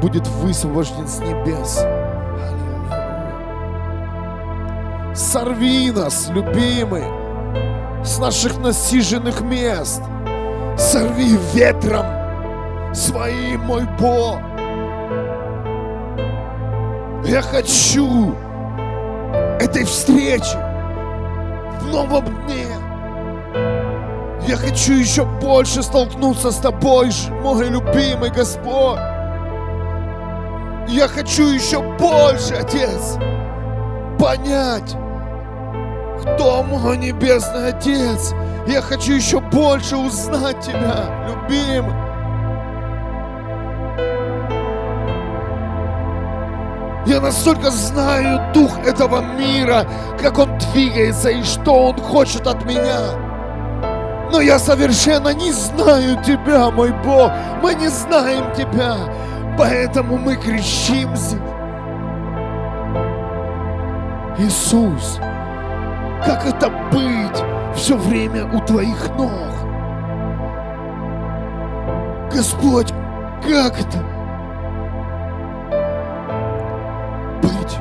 будет 0.00 0.26
высвобожден 0.26 1.06
с 1.06 1.20
небес. 1.20 1.84
Сорви 5.14 5.90
нас, 5.90 6.30
любимый, 6.30 7.02
с 8.04 8.18
наших 8.18 8.58
насиженных 8.58 9.40
мест. 9.40 10.02
Сорви 10.78 11.36
ветром 11.52 12.06
своим, 12.94 13.60
мой 13.62 13.86
Бог. 13.98 14.38
Я 17.24 17.42
хочу 17.42 18.36
этой 19.60 19.84
встречи 19.84 20.56
в 21.80 21.88
новом 21.88 22.24
дне. 22.46 22.66
Я 24.46 24.56
хочу 24.56 24.94
еще 24.94 25.24
больше 25.24 25.82
столкнуться 25.82 26.52
с 26.52 26.56
Тобой, 26.56 27.10
мой 27.42 27.68
любимый 27.68 28.30
Господь. 28.30 28.98
Я 30.88 31.08
хочу 31.08 31.48
еще 31.48 31.82
больше, 31.98 32.54
Отец, 32.54 33.18
понять, 34.20 34.96
кто 36.20 36.62
мой 36.62 36.98
Небесный 36.98 37.68
Отец. 37.68 38.34
Я 38.66 38.82
хочу 38.82 39.14
еще 39.14 39.40
больше 39.40 39.96
узнать 39.96 40.60
Тебя, 40.60 41.06
любимый. 41.26 41.94
Я 47.06 47.20
настолько 47.20 47.70
знаю 47.70 48.52
дух 48.52 48.78
этого 48.86 49.22
мира, 49.22 49.86
как 50.20 50.38
он 50.38 50.58
двигается 50.58 51.30
и 51.30 51.42
что 51.42 51.86
он 51.86 51.96
хочет 51.98 52.46
от 52.46 52.64
меня. 52.66 53.00
Но 54.30 54.40
я 54.40 54.58
совершенно 54.58 55.30
не 55.30 55.50
знаю 55.50 56.22
Тебя, 56.22 56.70
мой 56.70 56.92
Бог. 57.04 57.32
Мы 57.62 57.74
не 57.74 57.88
знаем 57.88 58.52
Тебя. 58.54 58.96
Поэтому 59.58 60.18
мы 60.18 60.36
кричим. 60.36 61.10
Иисус, 64.42 65.18
как 66.24 66.46
это 66.46 66.70
быть 66.90 67.76
все 67.76 67.94
время 67.98 68.46
у 68.46 68.58
Твоих 68.60 69.10
ног? 69.18 69.30
Господь, 72.32 72.90
как 73.42 73.78
это? 73.78 73.98
Быть 77.42 77.78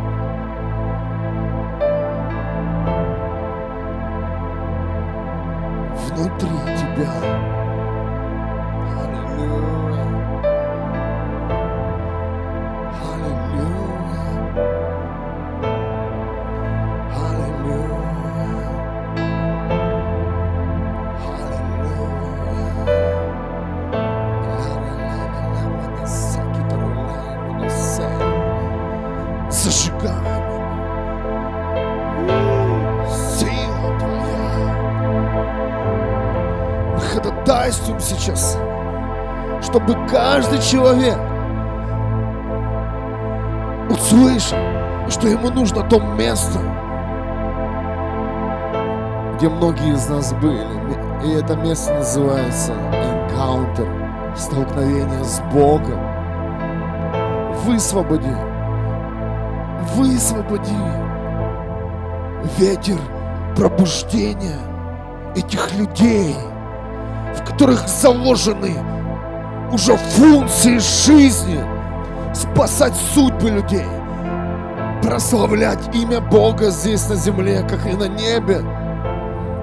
внутри 6.10 6.50
Тебя. 6.76 7.39
руками. 30.00 30.28
Сила 33.10 34.00
Твоя. 34.00 34.74
Мы 36.94 37.00
ходатайствуем 37.02 38.00
сейчас, 38.00 38.58
чтобы 39.62 39.96
каждый 40.10 40.60
человек 40.62 41.18
услышал, 43.90 44.58
что 45.10 45.28
ему 45.28 45.50
нужно 45.50 45.84
то 45.84 46.00
место, 46.00 46.60
где 49.36 49.50
многие 49.50 49.94
из 49.94 50.08
нас 50.10 50.34
были. 50.34 50.80
И 51.24 51.32
это 51.32 51.56
место 51.58 51.94
называется 51.96 52.72
encounter, 52.72 53.90
столкновение 54.38 55.24
с 55.24 55.42
Богом. 55.52 56.00
Высвободи 57.66 58.49
высвободи 59.96 60.76
ветер 62.58 62.98
пробуждения 63.56 64.60
этих 65.36 65.74
людей, 65.76 66.36
в 67.36 67.46
которых 67.46 67.88
заложены 67.88 68.74
уже 69.72 69.96
функции 69.96 70.78
жизни, 70.78 71.64
спасать 72.34 72.96
судьбы 73.14 73.50
людей, 73.50 73.86
прославлять 75.04 75.96
имя 75.96 76.20
Бога 76.22 76.70
здесь 76.70 77.08
на 77.10 77.16
земле, 77.16 77.66
как 77.70 77.86
и 77.86 77.96
на 77.96 78.08
небе, 78.08 78.62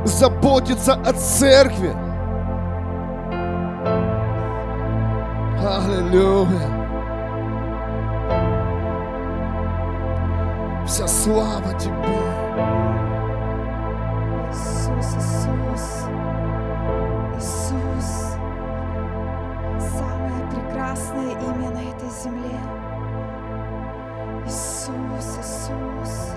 заботиться 0.04 0.94
о 0.94 1.12
церкви. 1.12 1.94
Аллилуйя. 5.58 6.75
Слава 11.26 11.72
Тебе. 11.74 12.22
Иисус, 14.52 15.16
Иисус, 15.16 16.06
Иисус, 17.36 18.38
самое 19.98 20.42
прекрасное 20.50 21.32
имя 21.32 21.70
на 21.70 21.82
этой 21.82 22.10
земле. 22.10 22.60
Иисус, 24.46 25.38
Иисус, 25.40 26.36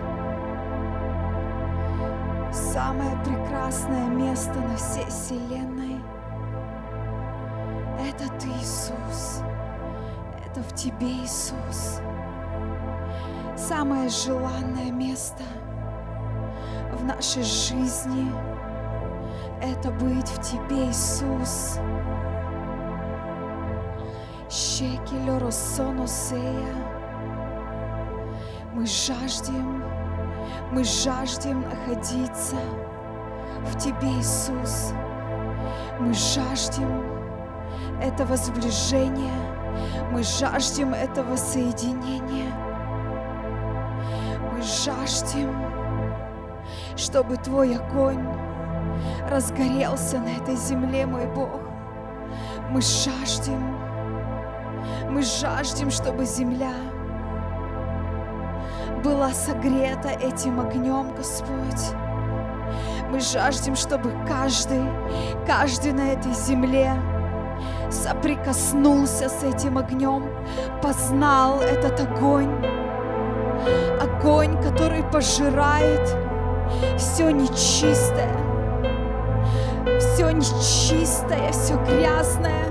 самое 2.73 3.15
прекрасное 3.23 4.07
место 4.07 4.59
на 4.59 4.75
всей 4.75 5.05
вселенной. 5.05 5.99
Это 7.99 8.27
Ты, 8.39 8.47
Иисус. 8.47 9.43
Это 10.47 10.61
в 10.61 10.73
Тебе, 10.73 11.11
Иисус. 11.23 11.88
Самое 13.69 14.09
желанное 14.09 14.91
место 14.91 15.43
в 16.91 17.05
нашей 17.05 17.43
жизни– 17.43 18.31
это 19.61 19.91
быть 19.91 20.27
в 20.27 20.41
Тебе, 20.41 20.89
Иисус. 20.89 21.77
Щеки 24.49 25.15
лоросоносея. 25.29 26.73
Мы 28.73 28.87
жаждем, 28.87 29.83
мы 30.71 30.83
жаждем 30.83 31.61
находиться 31.61 32.55
в 33.67 33.77
Тебе, 33.77 34.07
Иисус. 34.17 34.93
Мы 35.99 36.11
жаждем 36.15 37.03
этого 38.01 38.35
сближения, 38.35 40.09
мы 40.11 40.23
жаждем 40.23 40.95
этого 40.95 41.35
соединения. 41.35 42.48
Мы 44.59 44.65
жаждем, 44.65 45.55
чтобы 46.97 47.37
Твой 47.37 47.77
огонь 47.77 48.27
разгорелся 49.29 50.19
на 50.19 50.27
этой 50.35 50.57
земле, 50.57 51.05
мой 51.05 51.27
Бог. 51.27 51.61
Мы 52.69 52.81
жаждем, 52.81 53.77
мы 55.09 55.21
жаждем, 55.21 55.89
чтобы 55.89 56.25
земля 56.25 56.73
была 59.01 59.29
согрета 59.29 60.09
этим 60.09 60.59
огнем, 60.59 61.15
Господь. 61.15 61.95
Мы 63.09 63.21
жаждем, 63.21 63.77
чтобы 63.77 64.11
каждый, 64.27 64.83
каждый 65.47 65.93
на 65.93 66.11
этой 66.11 66.33
земле 66.33 66.91
соприкоснулся 67.89 69.29
с 69.29 69.41
этим 69.41 69.77
огнем, 69.77 70.29
познал 70.81 71.61
этот 71.61 72.01
огонь. 72.01 72.78
Огонь, 74.19 74.61
который 74.61 75.03
пожирает. 75.03 76.15
Все 76.97 77.31
нечистое, 77.31 78.35
все 79.97 80.31
нечистое, 80.31 81.51
все 81.51 81.75
грязное. 81.85 82.65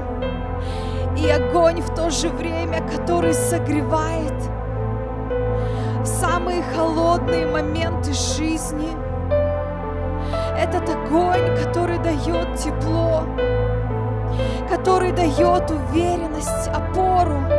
И 1.17 1.29
огонь 1.29 1.81
в 1.81 1.95
то 1.95 2.11
же 2.11 2.29
время, 2.29 2.87
который 2.89 3.33
согревает. 3.33 4.35
Самые 6.05 6.63
холодные 6.77 7.47
моменты 7.47 8.13
жизни. 8.13 8.91
Этот 10.57 10.89
огонь, 10.91 11.57
который 11.65 11.99
дает 11.99 12.57
тепло, 12.57 13.25
который 14.69 15.13
дает 15.13 15.71
уверенность, 15.71 16.69
опору, 16.69 17.58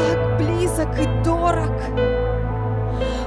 так 0.00 0.38
близок 0.38 0.98
и 0.98 1.06
дорог. 1.24 1.70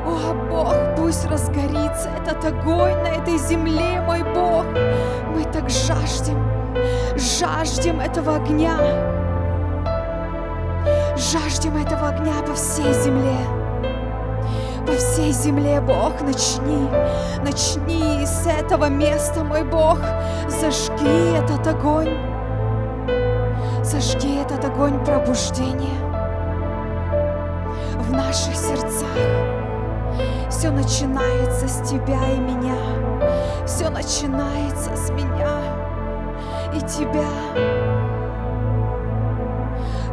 О, 0.06 0.34
Бог, 0.50 0.76
пусть 0.98 1.26
разгорится 1.26 2.10
этот 2.22 2.44
огонь 2.46 2.96
на 3.04 3.10
этой 3.10 3.38
земле, 3.38 4.02
мой 4.02 4.24
Бог. 4.24 4.66
Мы 5.34 5.44
так 5.52 5.70
жаждем, 5.70 6.38
жаждем 7.16 8.00
этого 8.00 8.36
огня. 8.38 8.78
Жаждем 11.16 11.78
этого 11.78 12.10
огня 12.10 12.34
по 12.46 12.54
всей 12.54 12.92
земле. 12.94 13.38
По 14.86 14.94
всей 14.94 15.32
земле, 15.32 15.80
Бог, 15.80 16.22
начни, 16.22 16.90
начни 17.42 18.26
с 18.26 18.46
этого 18.46 18.90
места, 18.90 19.44
мой 19.44 19.64
Бог, 19.64 20.00
зажги 20.50 21.38
этот 21.38 21.66
огонь, 21.66 22.18
зажги 23.82 24.42
этот 24.42 24.66
огонь 24.66 25.02
пробуждения 25.06 26.03
в 28.14 28.16
наших 28.16 28.56
сердцах. 28.56 29.08
Все 30.48 30.70
начинается 30.70 31.68
с 31.68 31.90
тебя 31.90 32.20
и 32.32 32.38
меня, 32.38 33.66
все 33.66 33.90
начинается 33.90 34.96
с 34.96 35.10
меня 35.10 35.58
и 36.76 36.80
тебя. 36.82 37.28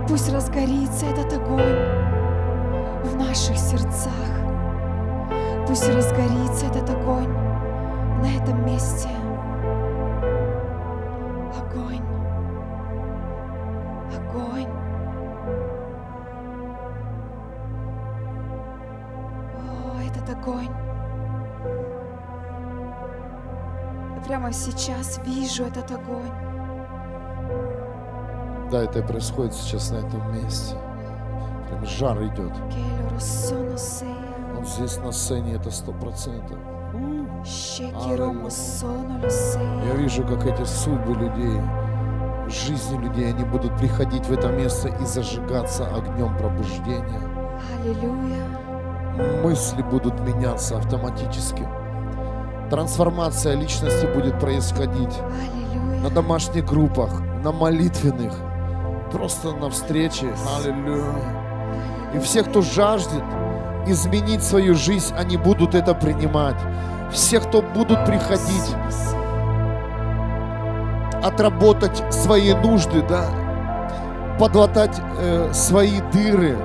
Пусть 0.09 0.32
разгорится 0.32 1.07
этот 1.07 1.34
огонь 1.34 1.76
в 3.05 3.16
наших 3.16 3.59
сердцах. 3.59 4.11
Пусть 5.66 5.86
разгорится 5.94 6.66
этот 6.66 6.88
огонь 6.88 7.28
на 8.22 8.34
этом 8.34 8.64
месте. 8.64 9.11
Прямо 24.51 24.53
сейчас 24.53 25.20
вижу 25.24 25.64
этот 25.64 25.90
огонь. 25.92 26.30
Да, 28.70 28.82
это 28.82 28.98
и 28.98 29.03
происходит 29.03 29.55
сейчас 29.55 29.90
на 29.90 29.96
этом 29.96 30.32
месте. 30.34 30.76
Прям 31.68 31.86
жар 31.86 32.18
идет. 32.24 32.53
Он 34.57 34.66
здесь 34.66 34.98
на 34.98 35.12
сцене, 35.12 35.55
это 35.55 35.70
сто 35.70 35.92
процентов. 35.92 36.59
Я 39.86 39.94
вижу, 39.94 40.26
как 40.26 40.46
эти 40.46 40.64
судьбы 40.64 41.14
людей, 41.14 41.61
жизни 42.48 42.98
людей, 42.98 43.30
они 43.30 43.44
будут 43.44 43.76
приходить 43.78 44.26
в 44.26 44.32
это 44.32 44.48
место 44.48 44.88
и 44.88 45.05
зажигаться 45.07 45.86
огнем 45.86 46.36
пробуждения. 46.36 47.22
Аллилуйя. 47.80 48.44
Мысли 49.42 49.82
будут 49.82 50.18
меняться 50.20 50.76
автоматически. 50.76 51.66
Трансформация 52.71 53.57
личности 53.57 54.07
будет 54.07 54.39
происходить 54.39 55.12
Аллилуйя. 55.18 56.03
на 56.03 56.11
домашних 56.11 56.64
группах, 56.64 57.11
на 57.43 57.51
молитвенных, 57.51 58.33
просто 59.11 59.53
на 59.53 59.71
встрече. 59.71 60.33
Аллилуйя. 60.57 61.05
И 62.14 62.21
все, 62.21 62.45
кто 62.45 62.62
жаждет 62.62 63.25
изменить 63.89 64.45
свою 64.45 64.75
жизнь, 64.77 65.12
они 65.18 65.37
будут 65.37 65.75
это 65.75 65.95
принимать. 65.95 66.55
Все, 67.11 67.41
кто 67.41 67.61
будут 67.61 68.05
приходить, 68.05 68.77
отработать 71.25 72.05
свои 72.12 72.55
нужды, 72.55 73.03
да, 73.03 73.27
подлатать 74.39 74.97
э, 75.18 75.53
свои 75.53 76.01
дыры. 76.12 76.57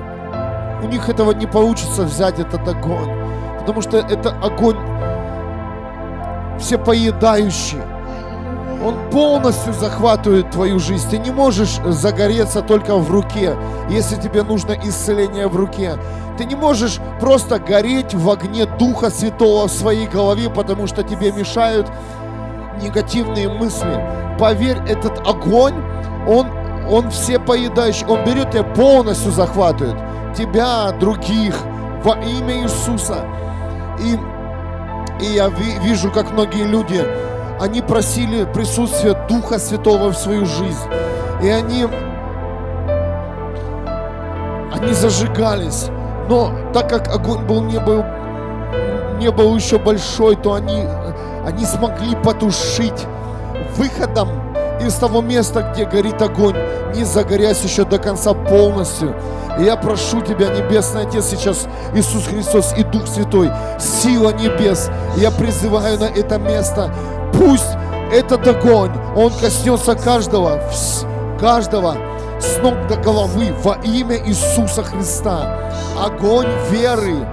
У 0.84 0.86
них 0.86 1.08
этого 1.08 1.32
не 1.32 1.46
получится 1.46 2.04
взять 2.04 2.38
этот 2.38 2.66
огонь, 2.68 3.10
потому 3.58 3.80
что 3.80 3.98
это 3.98 4.30
огонь 4.40 4.76
всепоедающий. 6.58 7.80
Он 8.84 9.10
полностью 9.10 9.72
захватывает 9.72 10.50
твою 10.50 10.78
жизнь. 10.78 11.08
Ты 11.10 11.18
не 11.18 11.30
можешь 11.30 11.80
загореться 11.86 12.60
только 12.62 12.96
в 12.96 13.10
руке, 13.10 13.56
если 13.88 14.16
тебе 14.16 14.42
нужно 14.42 14.72
исцеление 14.72 15.48
в 15.48 15.56
руке. 15.56 15.98
Ты 16.36 16.44
не 16.44 16.54
можешь 16.54 16.98
просто 17.18 17.58
гореть 17.58 18.14
в 18.14 18.30
огне 18.30 18.66
Духа 18.78 19.10
Святого 19.10 19.66
в 19.68 19.72
своей 19.72 20.06
голове, 20.06 20.50
потому 20.50 20.86
что 20.86 21.02
тебе 21.02 21.32
мешают 21.32 21.90
негативные 22.82 23.48
мысли. 23.48 24.36
Поверь, 24.38 24.78
этот 24.86 25.26
огонь, 25.26 25.74
он, 26.28 26.46
он 26.90 27.10
все 27.10 27.38
поедающий, 27.38 28.06
он 28.06 28.24
берет 28.24 28.50
тебя 28.50 28.64
полностью 28.64 29.32
захватывает. 29.32 29.96
Тебя, 30.36 30.92
других, 30.92 31.56
во 32.04 32.14
имя 32.16 32.62
Иисуса. 32.62 33.24
И, 33.98 34.18
и 35.20 35.24
я 35.24 35.48
ви, 35.48 35.78
вижу, 35.82 36.10
как 36.10 36.32
многие 36.32 36.64
люди, 36.64 37.04
они 37.60 37.80
просили 37.80 38.44
присутствие 38.44 39.14
Духа 39.28 39.58
Святого 39.58 40.10
в 40.10 40.16
свою 40.16 40.46
жизнь. 40.46 40.88
И 41.42 41.48
они, 41.48 41.86
они 44.72 44.92
зажигались. 44.92 45.88
Но 46.28 46.52
так 46.72 46.88
как 46.90 47.08
огонь 47.08 47.46
был 47.46 47.62
не 47.62 47.78
был, 47.78 48.04
не 49.18 49.30
был 49.30 49.56
еще 49.56 49.78
большой, 49.78 50.36
то 50.36 50.54
они, 50.54 50.84
они 51.46 51.64
смогли 51.64 52.14
потушить 52.16 53.06
выходом 53.76 54.28
из 54.80 54.94
того 54.94 55.22
места, 55.22 55.72
где 55.72 55.84
горит 55.84 56.20
огонь, 56.20 56.56
не 56.94 57.04
загорясь 57.04 57.62
еще 57.62 57.84
до 57.84 57.98
конца 57.98 58.34
полностью. 58.34 59.14
И 59.58 59.64
я 59.64 59.76
прошу 59.76 60.20
Тебя, 60.20 60.48
Небесный 60.48 61.02
Отец, 61.02 61.26
сейчас 61.26 61.66
Иисус 61.94 62.26
Христос 62.26 62.74
и 62.76 62.82
Дух 62.82 63.06
Святой, 63.06 63.50
сила 63.78 64.30
небес, 64.30 64.90
я 65.16 65.30
призываю 65.30 65.98
на 65.98 66.04
это 66.04 66.38
место, 66.38 66.92
пусть 67.32 67.76
этот 68.12 68.46
огонь, 68.46 68.92
он 69.16 69.32
коснется 69.32 69.94
каждого, 69.94 70.60
каждого, 71.40 71.96
с 72.38 72.58
ног 72.62 72.74
до 72.88 72.96
головы 72.96 73.54
во 73.64 73.74
имя 73.82 74.16
Иисуса 74.26 74.82
Христа. 74.82 75.70
Огонь 75.98 76.48
веры, 76.70 77.26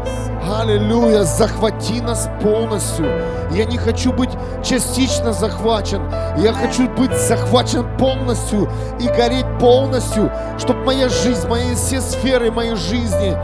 Аллилуйя, 0.43 1.23
захвати 1.23 2.01
нас 2.01 2.29
полностью. 2.41 3.05
Я 3.51 3.65
не 3.65 3.77
хочу 3.77 4.11
быть 4.11 4.31
частично 4.63 5.33
захвачен. 5.33 6.01
Я 6.37 6.53
хочу 6.53 6.89
быть 6.89 7.15
захвачен 7.17 7.85
полностью 7.97 8.69
и 8.99 9.07
гореть 9.07 9.45
полностью, 9.59 10.31
чтобы 10.57 10.83
моя 10.83 11.09
жизнь, 11.09 11.47
мои 11.47 11.75
все 11.75 12.01
сферы 12.01 12.51
моей 12.51 12.75
жизни, 12.75 13.37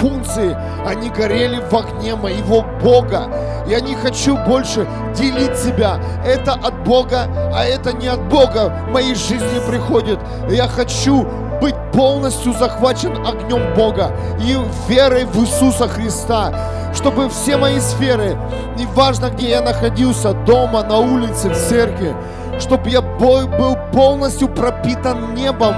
функции, 0.00 0.56
они 0.86 1.10
горели 1.10 1.60
в 1.70 1.74
огне 1.74 2.14
моего 2.14 2.64
Бога. 2.82 3.28
Я 3.66 3.80
не 3.80 3.94
хочу 3.94 4.36
больше 4.36 4.86
делить 5.16 5.56
себя. 5.56 5.98
Это 6.24 6.52
от 6.52 6.84
Бога, 6.84 7.26
а 7.54 7.64
это 7.64 7.92
не 7.92 8.06
от 8.06 8.28
Бога 8.28 8.72
в 8.88 8.92
моей 8.92 9.14
жизни 9.14 9.60
приходит. 9.68 10.18
Я 10.48 10.68
хочу 10.68 11.26
быть 11.60 11.74
полностью 11.92 12.52
захвачен 12.52 13.26
огнем 13.26 13.74
Бога 13.74 14.12
и 14.40 14.56
верой 14.88 15.24
в 15.24 15.40
Иисуса 15.40 15.88
Христа, 15.88 16.52
чтобы 16.96 17.28
все 17.28 17.56
мои 17.56 17.78
сферы, 17.78 18.36
неважно 18.76 19.30
где 19.30 19.50
я 19.50 19.60
находился, 19.60 20.32
дома, 20.32 20.82
на 20.82 20.98
улице, 20.98 21.50
в 21.50 21.56
церкви, 21.56 22.16
чтобы 22.58 22.88
я 22.88 23.02
был 23.02 23.76
полностью 23.92 24.48
пропитан 24.48 25.34
небом. 25.34 25.74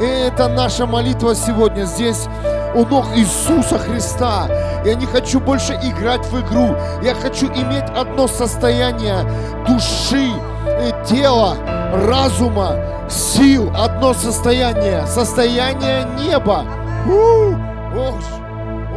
И 0.00 0.04
это 0.04 0.48
наша 0.48 0.86
молитва 0.86 1.34
сегодня 1.34 1.84
здесь 1.84 2.26
у 2.74 2.86
ног 2.86 3.04
Иисуса 3.14 3.78
Христа. 3.78 4.48
Я 4.84 4.94
не 4.94 5.06
хочу 5.06 5.38
больше 5.38 5.74
играть 5.74 6.24
в 6.26 6.40
игру. 6.40 6.74
Я 7.02 7.14
хочу 7.14 7.46
иметь 7.46 7.84
одно 7.94 8.26
состояние 8.26 9.24
души, 9.68 10.32
э, 10.66 10.90
тела, 11.04 11.56
разума, 12.08 12.76
сил. 13.08 13.70
Одно 13.76 14.14
состояние. 14.14 15.06
Состояние 15.06 16.06
неба. 16.18 16.64
Ох, 17.06 18.41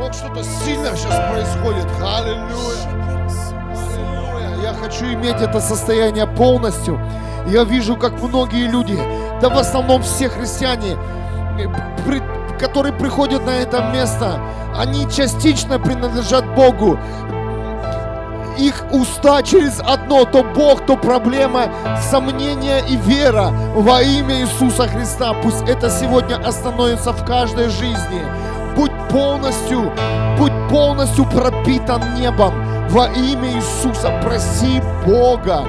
ох, 0.01 0.13
что-то 0.13 0.43
сильное 0.43 0.95
сейчас 0.95 1.19
происходит. 1.31 1.87
Аллилуйя. 2.01 2.95
Аллилуйя. 3.83 4.61
Я 4.61 4.73
хочу 4.73 5.05
иметь 5.05 5.41
это 5.41 5.59
состояние 5.59 6.27
полностью. 6.27 6.99
Я 7.47 7.63
вижу, 7.63 7.95
как 7.95 8.21
многие 8.21 8.67
люди, 8.67 8.97
да 9.41 9.49
в 9.49 9.57
основном 9.57 10.01
все 10.01 10.29
христиане, 10.29 10.97
э, 11.59 12.59
которые 12.59 12.93
приходят 12.93 13.45
на 13.45 13.51
это 13.51 13.91
место, 13.93 14.39
они 14.75 15.07
частично 15.09 15.79
принадлежат 15.79 16.45
Богу. 16.55 16.97
Их 18.57 18.85
уста 18.91 19.43
через 19.43 19.81
одно, 19.81 20.23
то 20.23 20.41
Бог, 20.43 20.85
то 20.85 20.95
проблема, 20.95 21.67
сомнение 22.09 22.81
и 22.87 22.95
вера 22.95 23.51
во 23.75 24.01
имя 24.01 24.41
Иисуса 24.41 24.87
Христа. 24.87 25.33
Пусть 25.43 25.67
это 25.67 25.89
сегодня 25.89 26.35
остановится 26.35 27.11
в 27.11 27.25
каждой 27.25 27.67
жизни. 27.67 28.21
Будь 28.75 28.91
полностью, 29.09 29.91
будь 30.37 30.53
полностью 30.69 31.25
пропитан 31.25 32.15
небом 32.15 32.53
во 32.89 33.07
имя 33.07 33.53
Иисуса. 33.53 34.11
Проси 34.23 34.81
Бога, 35.05 35.63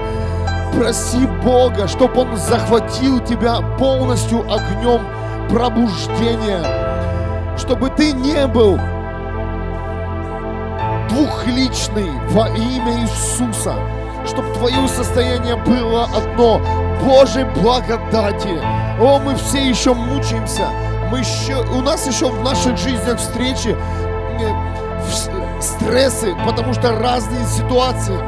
проси 0.74 1.26
Бога, 1.44 1.86
чтобы 1.88 2.22
Он 2.22 2.36
захватил 2.36 3.20
тебя 3.20 3.60
полностью 3.78 4.40
огнем 4.52 5.00
пробуждения, 5.48 6.64
чтобы 7.56 7.90
ты 7.90 8.12
не 8.12 8.46
был 8.46 8.78
двухличный 11.08 12.10
во 12.30 12.48
имя 12.48 13.02
Иисуса, 13.02 13.74
чтобы 14.26 14.52
твое 14.54 14.88
состояние 14.88 15.56
было 15.56 16.04
одно 16.04 16.60
Божьей 17.04 17.44
благодати. 17.44 18.60
О, 19.00 19.20
мы 19.20 19.36
все 19.36 19.68
еще 19.68 19.94
мучаемся, 19.94 20.68
мы 21.10 21.20
еще, 21.20 21.56
у 21.72 21.82
нас 21.82 22.06
еще 22.06 22.26
в 22.26 22.42
наших 22.42 22.76
жизнях 22.76 23.18
встречи 23.18 23.76
э, 24.40 25.60
стрессы, 25.60 26.34
потому 26.46 26.74
что 26.74 26.98
разные 26.98 27.46
ситуации, 27.46 28.18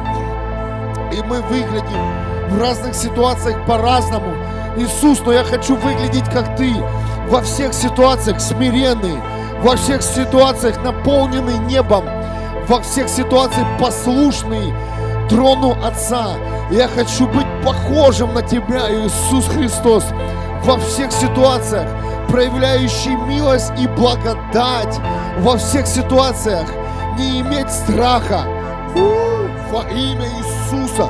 и 1.13 1.21
мы 1.23 1.41
выглядим 1.41 2.49
в 2.49 2.59
разных 2.59 2.95
ситуациях 2.95 3.65
по-разному. 3.65 4.35
Иисус, 4.77 5.21
но 5.25 5.33
я 5.33 5.43
хочу 5.43 5.75
выглядеть 5.75 6.29
как 6.31 6.55
Ты, 6.55 6.73
во 7.27 7.41
всех 7.41 7.73
ситуациях 7.73 8.39
смиренный, 8.39 9.17
во 9.61 9.75
всех 9.75 10.01
ситуациях 10.01 10.81
наполненный 10.83 11.57
небом, 11.59 12.05
во 12.67 12.81
всех 12.81 13.09
ситуациях 13.09 13.67
послушный 13.79 14.73
трону 15.29 15.77
Отца. 15.83 16.35
Я 16.71 16.87
хочу 16.87 17.27
быть 17.27 17.47
похожим 17.63 18.33
на 18.33 18.41
Тебя, 18.41 18.89
Иисус 18.89 19.47
Христос, 19.47 20.05
во 20.63 20.77
всех 20.77 21.11
ситуациях, 21.11 21.87
проявляющий 22.29 23.15
милость 23.15 23.71
и 23.79 23.87
благодать, 23.87 24.99
во 25.39 25.57
всех 25.57 25.87
ситуациях, 25.87 26.67
не 27.17 27.41
иметь 27.41 27.69
страха 27.69 28.43
во 29.71 29.81
имя 29.89 30.27
Иисуса. 30.37 31.09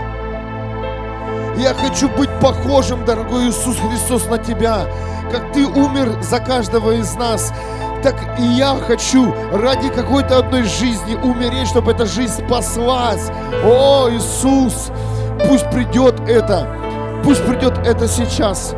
Я 1.57 1.73
хочу 1.73 2.09
быть 2.09 2.29
похожим, 2.39 3.05
дорогой 3.05 3.49
Иисус 3.49 3.77
Христос, 3.77 4.27
на 4.27 4.37
Тебя, 4.37 4.85
как 5.31 5.51
Ты 5.51 5.65
умер 5.65 6.21
за 6.21 6.39
каждого 6.39 6.91
из 6.91 7.13
нас, 7.15 7.53
так 8.01 8.15
и 8.39 8.43
я 8.43 8.75
хочу 8.75 9.33
ради 9.51 9.89
какой-то 9.89 10.39
одной 10.39 10.63
жизни 10.63 11.15
умереть, 11.15 11.67
чтобы 11.67 11.91
эта 11.91 12.05
жизнь 12.05 12.45
спаслась. 12.45 13.29
О, 13.65 14.07
Иисус, 14.09 14.89
пусть 15.47 15.69
придет 15.69 16.19
это, 16.29 16.67
пусть 17.23 17.45
придет 17.45 17.77
это 17.85 18.07
сейчас 18.07 18.73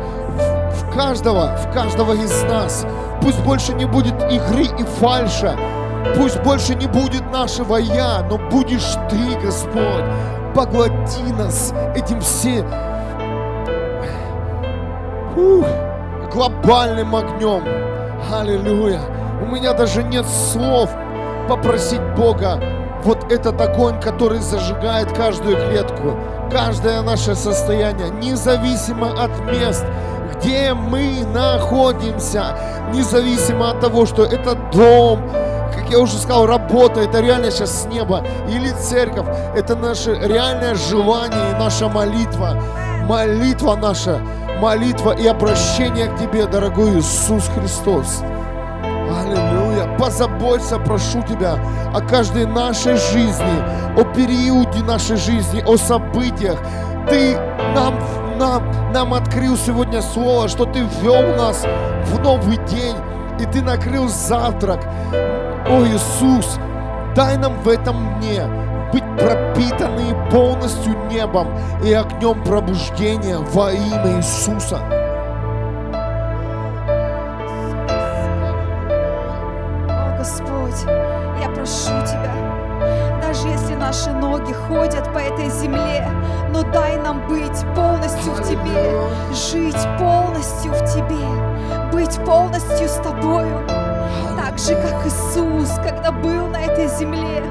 каждого, 0.94 1.56
в 1.56 1.72
каждого 1.72 2.12
из 2.12 2.42
нас. 2.44 2.86
Пусть 3.20 3.42
больше 3.44 3.74
не 3.74 3.84
будет 3.84 4.14
игры 4.30 4.64
и 4.78 4.84
фальша. 5.00 5.56
Пусть 6.16 6.40
больше 6.42 6.74
не 6.74 6.86
будет 6.86 7.30
нашего 7.32 7.76
«я», 7.76 8.22
но 8.28 8.38
будешь 8.50 8.96
Ты, 9.08 9.38
Господь. 9.40 10.04
Поглоти 10.54 11.32
нас 11.38 11.72
этим 11.94 12.20
все 12.20 12.64
Фух, 15.34 15.66
глобальным 16.30 17.14
огнем. 17.16 17.62
Аллилуйя. 18.32 19.00
У 19.40 19.46
меня 19.46 19.72
даже 19.72 20.02
нет 20.02 20.26
слов 20.26 20.90
попросить 21.48 22.02
Бога 22.16 22.60
вот 23.02 23.32
этот 23.32 23.60
огонь, 23.60 24.00
который 24.00 24.38
зажигает 24.38 25.10
каждую 25.12 25.56
клетку, 25.56 26.16
каждое 26.50 27.02
наше 27.02 27.34
состояние, 27.34 28.10
независимо 28.10 29.10
от 29.10 29.30
мест, 29.50 29.84
где 30.42 30.74
мы 30.74 31.24
находимся, 31.32 32.56
независимо 32.92 33.70
от 33.70 33.80
того, 33.80 34.06
что 34.06 34.24
это 34.24 34.54
дом, 34.72 35.20
как 35.74 35.88
я 35.88 36.00
уже 36.00 36.18
сказал, 36.18 36.46
работа, 36.46 37.00
это 37.00 37.20
реально 37.20 37.50
сейчас 37.50 37.82
с 37.82 37.86
неба, 37.86 38.24
или 38.48 38.70
церковь, 38.70 39.26
это 39.56 39.76
наше 39.76 40.14
реальное 40.14 40.74
желание 40.74 41.52
и 41.52 41.58
наша 41.58 41.88
молитва, 41.88 42.60
молитва 43.06 43.76
наша, 43.76 44.20
молитва 44.60 45.12
и 45.12 45.26
обращение 45.26 46.08
к 46.08 46.18
Тебе, 46.18 46.46
дорогой 46.46 46.98
Иисус 46.98 47.48
Христос. 47.56 48.22
Аллилуйя. 48.82 49.96
Позаботься, 49.98 50.78
прошу 50.78 51.22
Тебя, 51.22 51.58
о 51.94 52.00
каждой 52.00 52.46
нашей 52.46 52.96
жизни, 52.96 53.62
о 53.96 54.04
периоде 54.14 54.82
нашей 54.84 55.16
жизни, 55.16 55.62
о 55.66 55.76
событиях. 55.76 56.58
Ты 57.08 57.36
нам 57.74 57.94
нам, 58.38 58.92
нам 58.92 59.14
открыл 59.14 59.56
сегодня 59.56 60.02
слово, 60.02 60.48
что 60.48 60.64
Ты 60.64 60.80
ввел 60.80 61.36
нас 61.36 61.64
в 62.06 62.18
новый 62.20 62.56
день, 62.66 62.96
и 63.38 63.46
Ты 63.46 63.62
накрыл 63.62 64.08
завтрак. 64.08 64.80
О, 65.68 65.84
Иисус, 65.84 66.58
дай 67.14 67.36
нам 67.36 67.60
в 67.62 67.68
этом 67.68 68.20
дне 68.20 68.42
быть 68.92 69.04
пропитаны 69.16 70.14
полностью 70.30 70.94
небом 71.10 71.48
и 71.82 71.92
огнем 71.92 72.42
пробуждения 72.44 73.38
во 73.38 73.72
имя 73.72 74.18
Иисуса. 74.18 74.78
О, 79.88 80.16
Господь, 80.18 80.84
я 81.40 81.48
прошу 81.48 81.90
Тебя, 82.06 82.32
даже 83.22 83.48
если 83.48 83.74
наши 83.74 84.10
ноги 84.10 84.52
ходят 84.52 85.10
по 85.14 85.18
этой 85.18 85.48
земле, 85.48 86.06
но 86.52 86.62
дай 86.62 86.96
нам 86.96 87.26
быть 87.28 87.64
полностью 87.74 88.32
в 88.32 88.42
Тебе, 88.42 88.92
жить 89.32 89.88
полностью 89.98 90.72
в 90.72 90.84
Тебе, 90.84 91.90
быть 91.90 92.22
полностью 92.24 92.88
с 92.88 92.96
Тобою. 92.96 93.66
Так 94.36 94.58
же, 94.58 94.74
как 94.74 95.06
Иисус, 95.06 95.70
когда 95.82 96.12
был 96.12 96.48
на 96.48 96.58
этой 96.58 96.88
земле, 96.88 97.42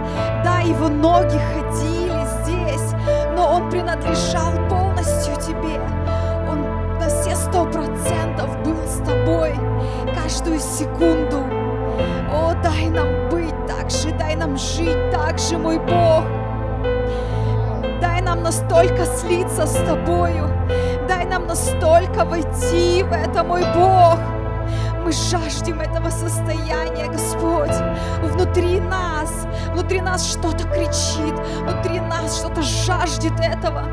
да, 0.44 0.60
его 0.60 0.88
ноги 0.88 1.40
ходили 1.54 2.26
здесь, 2.44 2.94
но 3.36 3.56
Он 3.56 3.70
принадлежал 3.70 4.52
полностью 4.70 5.36
Тебе. 5.38 5.82
Он 6.50 7.00
на 7.00 7.08
все 7.08 7.36
сто 7.36 7.66
процентов 7.66 8.56
был 8.64 8.78
с 8.86 8.98
Тобой 9.04 9.56
каждую 10.16 10.60
секунду. 10.60 11.44
О, 12.32 12.54
дай 12.64 12.90
нам 12.90 13.30
быть 13.30 13.56
так 13.68 13.90
же, 13.90 14.12
дай 14.12 14.36
нам 14.36 14.58
жить 14.58 15.12
так 15.12 15.40
же, 15.40 15.58
мой 15.58 15.80
Бог. 15.80 16.41
Настолько 18.42 19.06
слиться 19.06 19.68
с 19.68 19.74
Тобою, 19.86 20.50
дай 21.08 21.26
нам 21.26 21.46
настолько 21.46 22.26
войти 22.26 23.04
в 23.04 23.14
это, 23.14 23.44
мой 23.44 23.62
Бог. 23.76 24.18
Мы 25.06 25.12
жаждем 25.12 25.80
этого 25.80 26.10
состояния, 26.10 27.08
Господь. 27.08 27.76
Внутри 28.24 28.80
нас, 28.80 29.48
внутри 29.72 30.02
нас 30.02 30.28
что-то 30.28 30.64
кричит, 30.68 31.40
внутри 31.62 32.00
нас 32.00 32.40
что-то 32.40 32.62
жаждет 32.62 33.40
этого. 33.40 33.84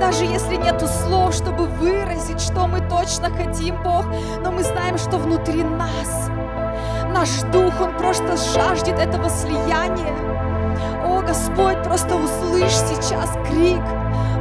Даже 0.00 0.24
если 0.24 0.56
нету 0.56 0.86
слов, 0.86 1.32
чтобы 1.32 1.66
выразить, 1.66 2.40
что 2.40 2.66
мы 2.66 2.80
точно 2.88 3.30
хотим, 3.30 3.82
Бог, 3.82 4.04
но 4.42 4.50
мы 4.50 4.62
знаем, 4.62 4.98
что 4.98 5.16
внутри 5.16 5.62
нас 5.62 6.28
наш 7.12 7.42
дух, 7.52 7.80
он 7.80 7.96
просто 7.96 8.36
жаждет 8.36 8.98
этого 8.98 9.28
слияния. 9.30 10.37
Господь, 11.28 11.82
просто 11.82 12.16
услышь 12.16 12.72
сейчас 12.72 13.30
крик. 13.46 13.82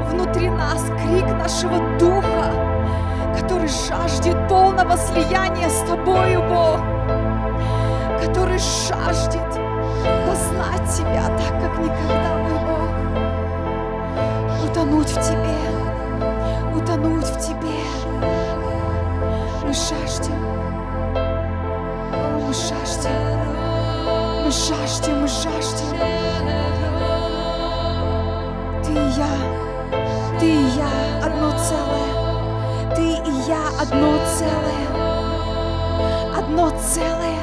Внутри 0.09 0.49
нас, 0.49 0.85
крик 1.01 1.25
нашего 1.33 1.79
духа, 1.99 2.49
который 3.37 3.67
жаждет 3.67 4.47
полного 4.47 4.95
слияния 4.95 5.67
с 5.67 5.81
Тобою, 5.85 6.41
Бог, 6.43 6.79
который 8.21 8.57
жаждет 8.57 9.43
познать 10.25 10.89
Тебя 10.95 11.27
так, 11.37 11.61
как 11.61 11.77
никогда, 11.77 12.37
мой 12.37 12.57
Бог, 12.69 12.89
утонуть 14.69 15.09
в 15.09 15.21
Тебе, 15.21 15.59
утонуть 16.73 17.25
в 17.25 17.37
Тебе. 17.37 17.83
Мы 19.61 19.73
жаждем, 19.73 20.41
мы 22.47 22.53
жаждем, 22.53 23.36
мы 24.47 24.53
жаждем, 24.53 25.27
жаждем. 25.27 25.97
Ты 28.81 28.91
и 28.93 29.09
я, 29.17 30.39
ты 30.39 30.45
и 30.45 30.63
я 30.77 30.89
одно 31.21 31.51
целое. 31.51 32.95
Ты 32.95 33.01
и 33.29 33.33
я 33.45 33.67
одно 33.81 34.17
целое. 34.37 34.87
Одно 36.37 36.69
целое. 36.79 37.36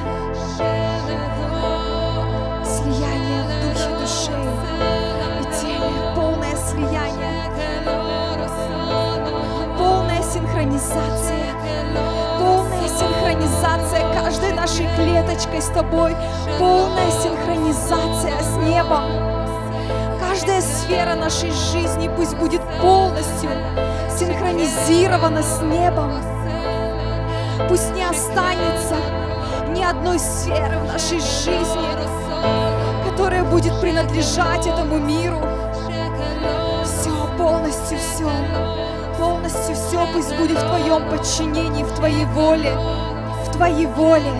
Нашей 14.65 14.87
клеточкой 14.97 15.61
с 15.61 15.67
тобой. 15.67 16.17
Полная 16.59 17.11
синхронизация 17.11 18.41
с 18.41 18.57
небом. 18.57 19.05
Каждая 20.19 20.63
сфера 20.63 21.15
нашей 21.15 21.51
жизни 21.51 22.11
пусть 22.17 22.35
будет 22.37 22.63
полностью 22.81 23.51
синхронизирована 24.19 25.43
с 25.43 25.61
небом. 25.61 26.13
Пусть 27.69 27.95
не 27.95 28.05
останется 28.05 28.97
ни 29.69 29.83
одной 29.83 30.19
сферы 30.19 30.79
в 30.79 30.87
нашей 30.87 31.21
жизни, 31.21 31.91
которая 33.07 33.45
будет 33.45 33.79
принадлежать 33.83 34.67
этому 34.67 34.97
миру. 34.97 35.41
Все, 36.85 37.13
полностью 37.37 37.99
все, 37.99 38.31
полностью 39.19 39.75
все 39.75 40.09
пусть 40.15 40.35
будет 40.37 40.57
в 40.57 40.67
Твоем 40.67 41.07
подчинении, 41.11 41.85
в 41.85 41.93
Твоей 41.93 42.25
воле, 42.25 42.73
Твоей 43.55 43.87
воле. 43.87 44.33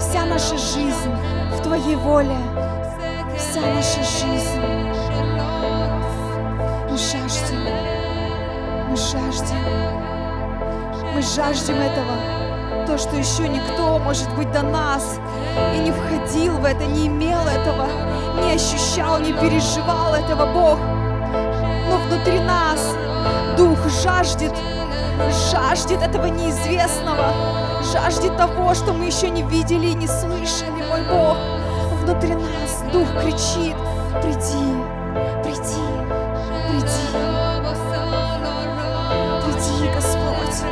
Вся 0.00 0.24
наша 0.24 0.58
жизнь 0.58 1.12
в 1.52 1.62
Твоей 1.62 1.94
воле, 1.94 2.36
вся 3.38 3.60
наша 3.60 4.02
жизнь. 4.02 4.60
Мы 6.90 6.98
жаждем, 6.98 7.60
мы 8.88 8.96
жаждем, 8.96 9.64
мы 11.14 11.22
жаждем 11.22 11.76
этого. 11.76 12.84
То, 12.84 12.98
что 12.98 13.14
еще 13.14 13.46
никто, 13.46 14.00
может 14.00 14.28
быть, 14.34 14.50
до 14.50 14.62
нас 14.62 15.20
и 15.76 15.78
не 15.78 15.92
входил 15.92 16.54
в 16.58 16.64
это, 16.64 16.84
не 16.86 17.06
имел 17.06 17.46
этого, 17.46 17.86
не 18.42 18.54
ощущал, 18.54 19.20
не 19.20 19.32
переживал 19.34 20.14
этого, 20.14 20.46
Бог. 20.52 20.78
Но 21.88 21.96
внутри 22.08 22.40
нас 22.40 22.96
Дух 23.56 23.78
жаждет, 24.02 24.52
жаждет 25.52 26.02
этого 26.02 26.26
неизвестного, 26.26 27.69
жаждет 27.92 28.36
того, 28.36 28.74
что 28.74 28.92
мы 28.92 29.06
еще 29.06 29.30
не 29.30 29.42
видели 29.42 29.88
и 29.88 29.94
не 29.94 30.06
слышали, 30.06 30.82
мой 30.88 31.02
Бог. 31.08 31.36
Внутри 32.02 32.34
нас 32.34 32.82
Дух 32.92 33.08
кричит, 33.20 33.76
приди, 34.22 34.74
приди, 35.42 35.86
приди, 36.68 37.06
приди, 39.44 39.90
Господь. 39.94 40.64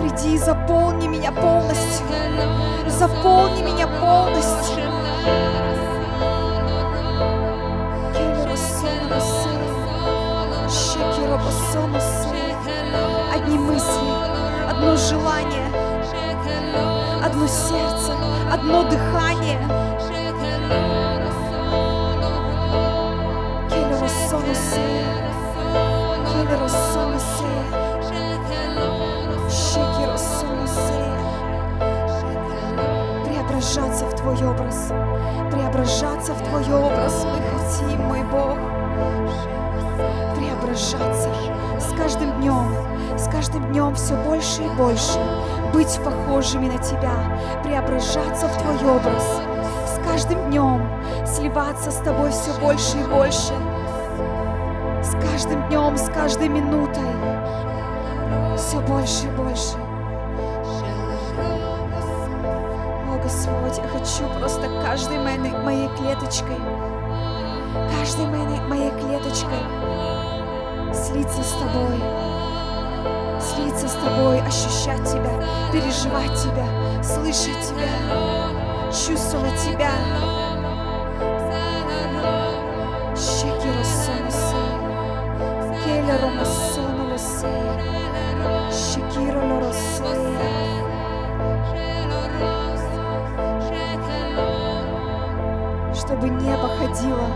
Приди 0.00 0.34
и 0.34 0.38
заполни 0.38 1.06
меня 1.06 1.32
полностью. 1.32 2.06
Заполни 2.88 3.62
меня 3.62 3.86
полностью. 3.86 4.84
Одни 13.34 13.58
мысли, 13.58 14.08
одно 14.68 14.96
желание, 14.96 15.73
одно 17.24 17.46
сердце, 17.46 18.12
одно 18.52 18.82
дыхание. 18.82 19.58
Преображаться 33.24 34.06
в 34.06 34.14
Твой 34.16 34.44
образ, 34.44 34.92
преображаться 35.50 36.34
в 36.34 36.42
Твой 36.48 36.64
образ. 36.74 37.24
Мы 37.24 37.40
хотим, 37.58 38.02
мой 38.02 38.22
Бог. 38.24 38.58
Преображаться 40.36 41.30
с 41.80 41.96
каждым 41.96 42.32
днем, 42.40 42.93
с 43.16 43.28
каждым 43.28 43.64
днем 43.72 43.94
все 43.94 44.14
больше 44.16 44.62
и 44.62 44.68
больше, 44.70 45.18
быть 45.72 45.98
похожими 46.04 46.66
на 46.68 46.78
Тебя, 46.78 47.14
преображаться 47.62 48.48
в 48.48 48.56
Твой 48.58 48.76
образ, 48.90 49.40
с 49.86 50.08
каждым 50.08 50.50
днем 50.50 50.88
сливаться 51.26 51.90
с 51.90 51.96
Тобой 51.96 52.30
все 52.30 52.52
больше 52.60 52.98
и 52.98 53.04
больше, 53.04 53.54
с 55.02 55.12
каждым 55.30 55.68
днем, 55.68 55.96
с 55.96 56.08
каждой 56.10 56.48
минутой 56.48 57.02
все 58.56 58.80
больше 58.80 59.26
и 59.26 59.30
больше. 59.30 59.76
О, 63.10 63.18
Господь, 63.22 63.78
я 63.78 63.88
хочу 63.88 64.28
просто 64.38 64.68
каждой 64.82 65.18
моей, 65.18 65.52
моей 65.64 65.88
клеточкой, 65.96 66.58
каждой 67.98 68.26
моей, 68.26 68.60
моей 68.62 68.90
клеточкой 68.90 69.62
слиться 70.92 71.42
с 71.42 71.52
Тобой, 71.52 72.33
слиться 73.54 73.88
с 73.88 73.92
тобой, 73.92 74.40
ощущать 74.40 75.04
тебя, 75.04 75.32
переживать 75.72 76.34
тебя, 76.40 76.66
слышать 77.02 77.60
тебя, 77.62 77.88
чувствовать 78.90 79.58
тебя. 79.60 79.92
Щеки 83.16 83.68
рассонусы, 83.78 84.56
келя 85.84 86.18
ромасонулусы, 86.20 87.48
щеки 88.70 89.30
ромасонулусы. 89.30 90.24
чтобы 95.96 96.28
небо 96.28 96.68
ходило, 96.68 97.28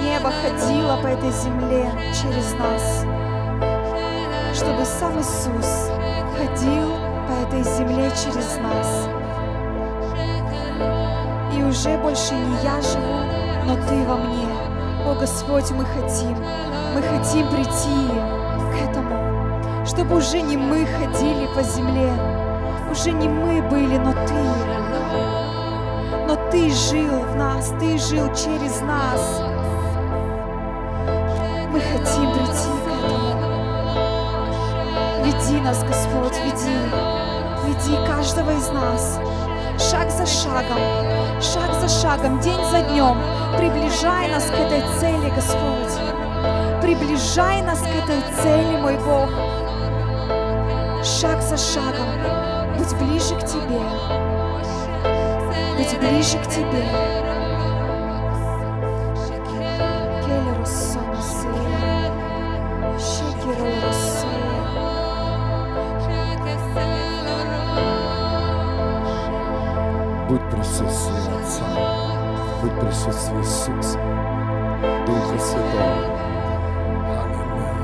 небо 0.00 0.30
ходило 0.30 0.96
по 1.02 1.06
этой 1.06 1.30
земле 1.30 1.92
через 2.14 2.54
нас 2.54 3.15
чтобы 4.66 4.84
сам 4.84 5.16
Иисус 5.20 5.90
ходил 6.36 6.90
по 7.28 7.32
этой 7.46 7.62
земле 7.62 8.10
через 8.10 8.58
нас. 8.58 9.08
И 11.54 11.62
уже 11.62 11.96
больше 11.98 12.34
не 12.34 12.56
я 12.64 12.80
живу, 12.80 13.22
но 13.64 13.76
Ты 13.86 14.04
во 14.08 14.16
мне. 14.16 14.48
О 15.06 15.14
Господь, 15.14 15.70
мы 15.70 15.84
хотим, 15.84 16.36
мы 16.94 17.00
хотим 17.00 17.48
прийти 17.48 18.08
к 18.72 18.90
этому, 18.90 19.86
чтобы 19.86 20.16
уже 20.16 20.40
не 20.40 20.56
мы 20.56 20.84
ходили 20.84 21.46
по 21.54 21.62
земле, 21.62 22.12
уже 22.90 23.12
не 23.12 23.28
мы 23.28 23.62
были, 23.62 23.98
но 23.98 24.12
Ты. 24.12 24.34
Но 26.26 26.50
Ты 26.50 26.70
жил 26.70 27.20
в 27.20 27.36
нас, 27.36 27.72
Ты 27.78 27.98
жил 27.98 28.26
через 28.34 28.80
нас. 28.80 29.55
Нас, 35.66 35.82
Господь, 35.82 36.38
веди. 36.44 36.78
Веди 37.66 37.96
каждого 38.06 38.52
из 38.52 38.68
нас. 38.68 39.18
Шаг 39.90 40.10
за 40.12 40.24
шагом, 40.24 40.78
шаг 41.42 41.74
за 41.80 41.88
шагом, 41.88 42.38
день 42.38 42.64
за 42.70 42.82
днем. 42.82 43.16
Приближай 43.56 44.28
нас 44.28 44.44
к 44.44 44.54
этой 44.54 44.82
цели, 45.00 45.28
Господь. 45.34 45.94
Приближай 46.80 47.62
нас 47.62 47.80
к 47.80 47.88
этой 47.88 48.22
цели, 48.40 48.76
мой 48.76 48.96
Бог. 48.98 49.28
Шаг 51.04 51.42
за 51.42 51.56
шагом. 51.56 52.06
Быть 52.78 52.94
ближе 52.98 53.34
к 53.34 53.44
Тебе. 53.44 53.82
Быть 55.76 55.98
ближе 55.98 56.38
к 56.38 56.46
Тебе. 56.46 57.25
Иисуса, 73.38 73.98
Духа 75.06 75.38
Святого. 75.38 76.16
Аллилуйя. 77.22 77.74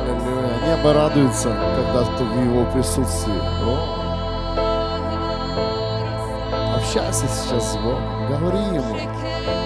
Аллилуйя. 0.00 0.76
Небо 0.76 0.92
радуется, 0.92 1.48
когда 1.76 2.04
ты 2.16 2.24
в 2.24 2.44
Его 2.44 2.64
присутствии. 2.72 3.40
О. 3.64 3.96
Общайся 6.76 7.26
сейчас 7.28 7.72
с 7.72 7.76
Богом, 7.76 8.28
говори 8.28 8.58
Ему. 8.76 8.96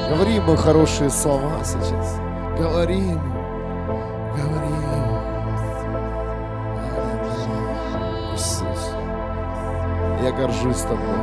Говори 0.09 0.35
Ему 0.35 0.57
хорошие 0.57 1.11
слова 1.11 1.63
сейчас. 1.65 2.21
Говори 2.59 2.99
Ему. 2.99 3.40
Горжусь 10.41 10.81
тобой, 10.83 11.19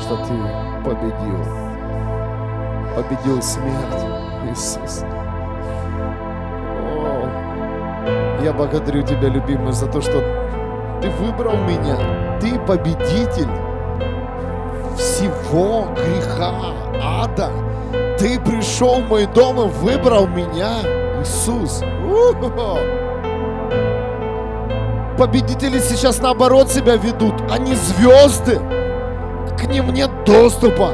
что 0.00 0.16
ты 0.16 0.34
победил. 0.84 1.40
Победил 2.94 3.40
смерть, 3.40 4.04
Иисус. 4.50 5.02
О, 6.84 7.26
я 8.44 8.52
благодарю 8.52 9.02
тебя, 9.02 9.28
любимый, 9.28 9.72
за 9.72 9.86
то, 9.86 10.02
что 10.02 10.20
ты 11.00 11.08
выбрал 11.08 11.56
меня. 11.56 12.38
Ты 12.38 12.58
победитель 12.60 13.48
всего 14.94 15.86
греха, 15.94 16.52
ада. 17.02 17.50
Ты 18.18 18.38
пришел 18.40 19.00
в 19.00 19.08
мой 19.08 19.24
дом 19.26 19.58
и 19.58 19.68
выбрал 19.68 20.26
меня, 20.26 20.82
Иисус. 21.22 21.82
У-ху-ху. 22.04 23.01
Победители 25.22 25.78
сейчас 25.78 26.20
наоборот 26.20 26.68
себя 26.68 26.96
ведут. 26.96 27.34
Они 27.48 27.76
звезды. 27.76 28.58
К 29.56 29.68
ним 29.68 29.92
нет 29.92 30.10
доступа. 30.26 30.90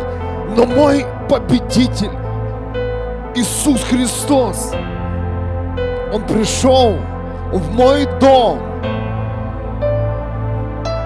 Но 0.55 0.67
мой 0.67 1.07
победитель, 1.31 2.11
Иисус 3.35 3.83
Христос, 3.85 4.73
Он 6.13 6.23
пришел 6.27 6.97
в 7.55 7.75
мой 7.75 8.05
дом. 8.21 8.59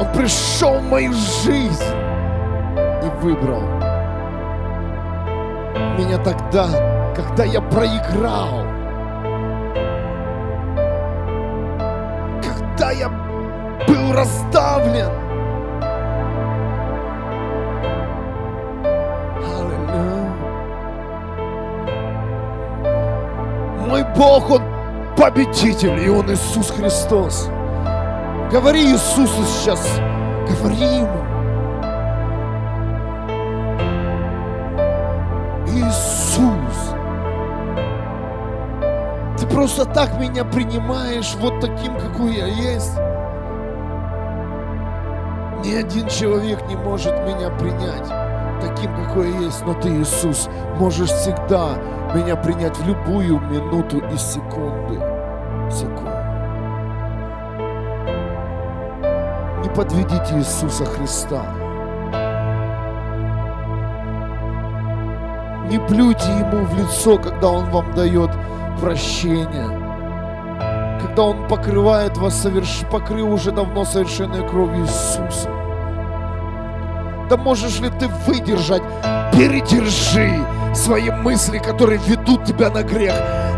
Он 0.00 0.12
пришел 0.16 0.80
в 0.80 0.90
мою 0.90 1.12
жизнь 1.12 1.94
и 3.04 3.22
выбрал 3.22 3.62
меня 5.96 6.18
тогда, 6.18 6.66
когда 7.14 7.44
я 7.44 7.60
проиграл. 7.60 8.61
Бог, 24.22 24.50
Он 24.50 24.62
победитель, 25.16 25.98
и 25.98 26.08
Он 26.08 26.32
Иисус 26.32 26.70
Христос. 26.70 27.48
Говори 28.52 28.92
Иисусу 28.92 29.42
сейчас, 29.46 29.98
говори 30.48 30.76
Ему. 30.76 31.24
Иисус, 35.66 36.94
ты 39.40 39.46
просто 39.48 39.86
так 39.86 40.16
меня 40.20 40.44
принимаешь 40.44 41.34
вот 41.40 41.58
таким, 41.60 41.98
какой 41.98 42.36
я 42.36 42.46
есть. 42.46 42.96
Ни 45.64 45.74
один 45.74 46.06
человек 46.06 46.64
не 46.68 46.76
может 46.76 47.12
меня 47.26 47.50
принять 47.50 48.08
таким, 48.60 48.94
какой 48.94 49.32
я 49.32 49.40
есть, 49.40 49.66
но 49.66 49.74
ты, 49.74 49.88
Иисус, 49.88 50.48
можешь 50.78 51.10
всегда 51.10 51.74
меня 52.14 52.36
принять 52.36 52.76
в 52.76 52.86
любую 52.86 53.40
минуту 53.40 53.98
и 53.98 54.16
секунды. 54.16 55.00
Секунду. 55.70 56.10
Не 59.62 59.68
подведите 59.74 60.36
Иисуса 60.36 60.84
Христа. 60.84 61.42
Не 65.70 65.78
плюйте 65.88 66.30
Ему 66.32 66.66
в 66.66 66.78
лицо, 66.78 67.16
когда 67.16 67.48
Он 67.48 67.70
вам 67.70 67.94
дает 67.94 68.30
прощение. 68.80 69.68
Когда 71.00 71.22
Он 71.22 71.48
покрывает 71.48 72.18
вас, 72.18 72.42
соверш... 72.42 72.82
покрыл 72.90 73.32
уже 73.32 73.52
давно 73.52 73.84
совершенной 73.84 74.46
кровью 74.46 74.82
Иисуса. 74.82 75.48
Да 77.30 77.36
можешь 77.38 77.80
ли 77.80 77.88
ты 77.88 78.08
выдержать? 78.26 78.82
Передержи 79.32 80.44
свои 80.74 81.10
мысли, 81.10 81.58
которые 81.58 82.00
ведут 82.06 82.44
тебя 82.44 82.70
на 82.70 82.82
грех. 82.82 83.14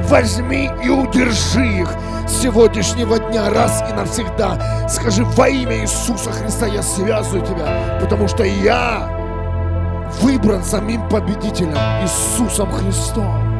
Возьми 0.08 0.70
и 0.84 0.88
удержи 0.90 1.66
их 1.66 1.90
с 2.28 2.42
сегодняшнего 2.42 3.18
дня 3.18 3.50
раз 3.50 3.82
и 3.88 3.92
навсегда. 3.94 4.88
Скажи, 4.88 5.24
во 5.24 5.48
имя 5.48 5.78
Иисуса 5.78 6.30
Христа 6.30 6.66
я 6.66 6.82
связываю 6.82 7.44
тебя, 7.44 7.98
потому 8.00 8.28
что 8.28 8.44
я 8.44 9.08
выбран 10.20 10.62
самим 10.62 11.08
победителем 11.08 11.78
Иисусом 12.02 12.70
Христом. 12.70 13.54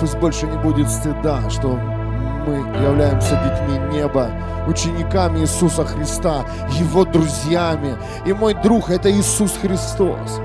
Пусть 0.00 0.16
больше 0.16 0.46
не 0.46 0.56
будет 0.58 0.90
стыда, 0.90 1.48
что 1.48 1.78
мы 2.46 2.56
являемся 2.82 3.36
детьми 3.44 3.78
неба, 3.96 4.30
учениками 4.66 5.40
Иисуса 5.40 5.84
Христа, 5.84 6.44
Его 6.70 7.04
друзьями. 7.04 7.96
И 8.26 8.32
мой 8.32 8.54
друг– 8.54 8.90
это 8.90 9.10
Иисус 9.10 9.52
Христос. 9.60 10.40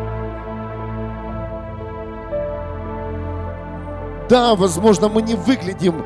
Да, 4.30 4.56
возможно, 4.56 5.08
мы 5.08 5.22
не 5.22 5.36
выглядим, 5.36 6.04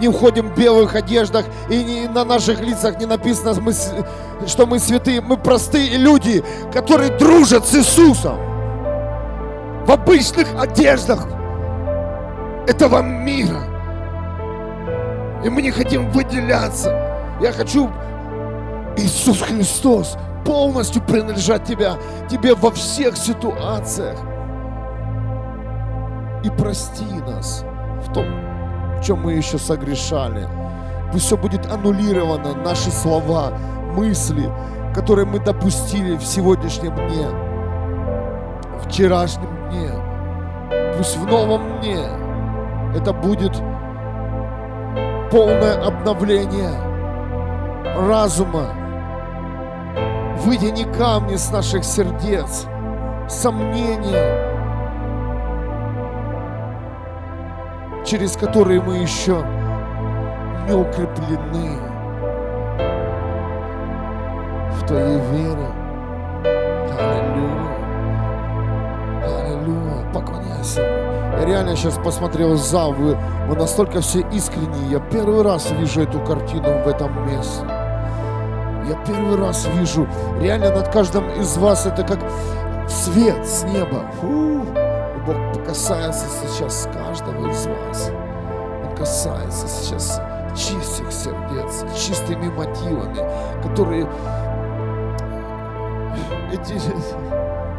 не 0.00 0.08
уходим 0.08 0.48
в 0.48 0.58
белых 0.58 0.94
одеждах, 0.94 1.44
и 1.68 1.84
не, 1.84 2.08
на 2.08 2.24
наших 2.24 2.60
лицах 2.60 2.98
не 2.98 3.06
написано, 3.06 3.54
что 4.46 4.66
мы 4.66 4.78
святые. 4.78 5.20
Мы 5.20 5.36
простые 5.36 5.96
люди, 5.98 6.42
которые 6.72 7.10
дружат 7.18 7.66
с 7.66 7.74
Иисусом. 7.74 8.38
В 9.84 9.90
обычных 9.90 10.48
одеждах 10.58 11.26
этого 12.66 13.02
мира. 13.02 13.71
И 15.44 15.48
мы 15.48 15.62
не 15.62 15.70
хотим 15.70 16.10
выделяться. 16.10 16.90
Я 17.40 17.52
хочу, 17.52 17.90
Иисус 18.96 19.40
Христос, 19.42 20.16
полностью 20.44 21.02
принадлежать 21.02 21.64
тебя, 21.64 21.96
тебе 22.30 22.54
во 22.54 22.70
всех 22.70 23.16
ситуациях. 23.16 24.18
И 26.44 26.50
прости 26.50 27.04
нас 27.26 27.64
в 28.06 28.12
том, 28.12 28.26
в 28.98 29.04
чем 29.04 29.22
мы 29.22 29.32
еще 29.32 29.58
согрешали. 29.58 30.48
Пусть 31.12 31.26
все 31.26 31.36
будет 31.36 31.66
аннулировано, 31.70 32.54
наши 32.54 32.90
слова, 32.90 33.52
мысли, 33.94 34.50
которые 34.94 35.26
мы 35.26 35.38
допустили 35.38 36.16
в 36.16 36.24
сегодняшнем 36.24 36.94
дне, 36.94 37.28
в 38.78 38.88
вчерашнем 38.88 39.70
дне. 39.70 39.90
Пусть 40.96 41.16
в 41.16 41.26
новом 41.26 41.80
дне 41.80 42.06
это 42.94 43.12
будет 43.12 43.60
полное 45.32 45.82
обновление 45.82 46.74
разума. 48.06 48.66
Выйдя 50.44 50.70
камни 50.92 51.36
с 51.36 51.50
наших 51.50 51.84
сердец, 51.84 52.66
сомнения, 53.30 54.52
через 58.04 58.36
которые 58.36 58.82
мы 58.82 58.98
еще 58.98 59.42
не 60.68 60.74
укреплены 60.74 61.78
в 64.72 64.86
Твоей 64.86 65.18
вере. 65.18 65.81
Реально 71.44 71.76
сейчас 71.76 71.98
посмотрел 71.98 72.56
зал, 72.56 72.92
вы, 72.92 73.16
вы 73.48 73.56
настолько 73.56 74.00
все 74.00 74.20
искренние. 74.32 74.92
Я 74.92 75.00
первый 75.00 75.42
раз 75.42 75.70
вижу 75.72 76.02
эту 76.02 76.20
картину 76.20 76.82
в 76.84 76.88
этом 76.88 77.26
месте. 77.26 77.64
Я 78.88 78.96
первый 79.06 79.36
раз 79.36 79.66
вижу, 79.76 80.08
реально 80.40 80.74
над 80.74 80.88
каждым 80.92 81.30
из 81.40 81.56
вас 81.56 81.86
это 81.86 82.02
как 82.02 82.18
свет 82.88 83.46
с 83.46 83.64
неба. 83.64 84.04
Фу. 84.20 84.66
Бог 85.26 85.64
касается 85.64 86.26
сейчас 86.26 86.88
каждого 86.92 87.48
из 87.48 87.66
вас. 87.66 88.10
Он 88.84 88.96
касается 88.96 89.68
сейчас 89.68 90.20
чистых 90.56 91.12
сердец, 91.12 91.84
чистыми 91.96 92.48
мотивами, 92.50 93.20
которые 93.62 94.08
эти, 96.52 96.74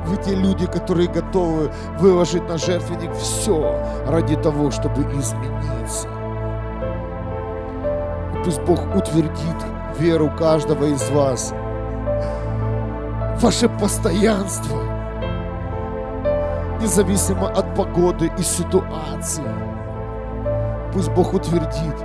вы 0.06 0.18
те 0.18 0.36
люди, 0.36 0.68
которые 0.68 1.08
готовы 1.08 1.72
выложить 2.00 2.48
на 2.48 2.58
жертвенник 2.58 3.14
все 3.14 3.80
ради 4.08 4.36
того, 4.36 4.72
чтобы 4.72 5.02
измениться. 5.02 6.08
И 8.34 8.44
пусть 8.44 8.62
Бог 8.64 8.80
утвердит 8.96 9.58
веру 10.00 10.32
каждого 10.38 10.86
из 10.86 11.10
вас. 11.10 11.54
Ваше 13.42 13.70
постоянство– 13.70 14.78
независимо 16.84 17.48
от 17.48 17.76
погоды 17.76 18.30
и 18.38 18.44
ситуации. 18.44 19.44
Пусть 20.94 21.10
Бог 21.12 21.34
утвердит. 21.34 21.96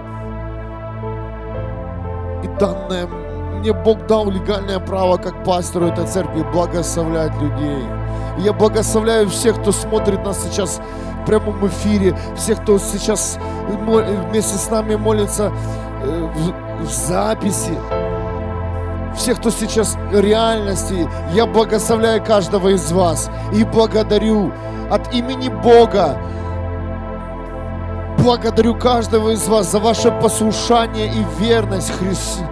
И 2.44 2.48
данное 2.60 3.06
мне 3.58 3.72
Бог 3.72 4.06
дал 4.06 4.30
легальное 4.30 4.78
право, 4.78 5.16
как 5.16 5.44
пастору 5.44 5.86
этой 5.86 6.06
церкви, 6.06 6.42
благословлять 6.52 7.34
людей. 7.40 7.84
И 8.38 8.42
я 8.42 8.52
благословляю 8.52 9.28
всех, 9.28 9.60
кто 9.60 9.72
смотрит 9.72 10.24
нас 10.24 10.42
сейчас 10.42 10.80
в 11.22 11.26
прямом 11.26 11.66
эфире, 11.66 12.16
всех, 12.36 12.62
кто 12.62 12.78
сейчас 12.78 13.38
вместе 13.68 14.56
с 14.56 14.70
нами 14.70 14.94
молится 14.94 15.52
э, 16.02 16.28
в, 16.80 16.88
записи, 16.88 17.76
всех, 19.16 19.38
кто 19.38 19.50
сейчас 19.50 19.96
в 20.10 20.20
реальности. 20.20 21.08
Я 21.32 21.46
благословляю 21.46 22.24
каждого 22.24 22.68
из 22.68 22.90
вас 22.92 23.28
и 23.52 23.64
благодарю 23.64 24.52
от 24.90 25.12
имени 25.12 25.48
Бога. 25.48 26.16
Благодарю 28.18 28.74
каждого 28.74 29.30
из 29.30 29.46
вас 29.48 29.70
за 29.70 29.80
ваше 29.80 30.10
послушание 30.10 31.08
и 31.08 31.24
верность 31.40 31.90
Христу. 31.98 32.44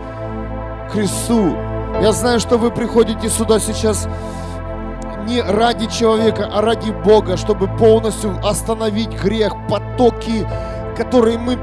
Христу. 0.90 1.56
Я 2.00 2.12
знаю, 2.12 2.40
что 2.40 2.58
вы 2.58 2.70
приходите 2.70 3.28
сюда 3.28 3.58
сейчас 3.58 4.08
не 5.26 5.40
ради 5.40 5.86
человека, 5.86 6.48
а 6.52 6.62
ради 6.62 6.90
Бога, 6.90 7.36
чтобы 7.36 7.68
полностью 7.68 8.38
остановить 8.44 9.10
грех, 9.22 9.52
потоки, 9.68 10.46
которые 10.96 11.38
мы 11.38 11.56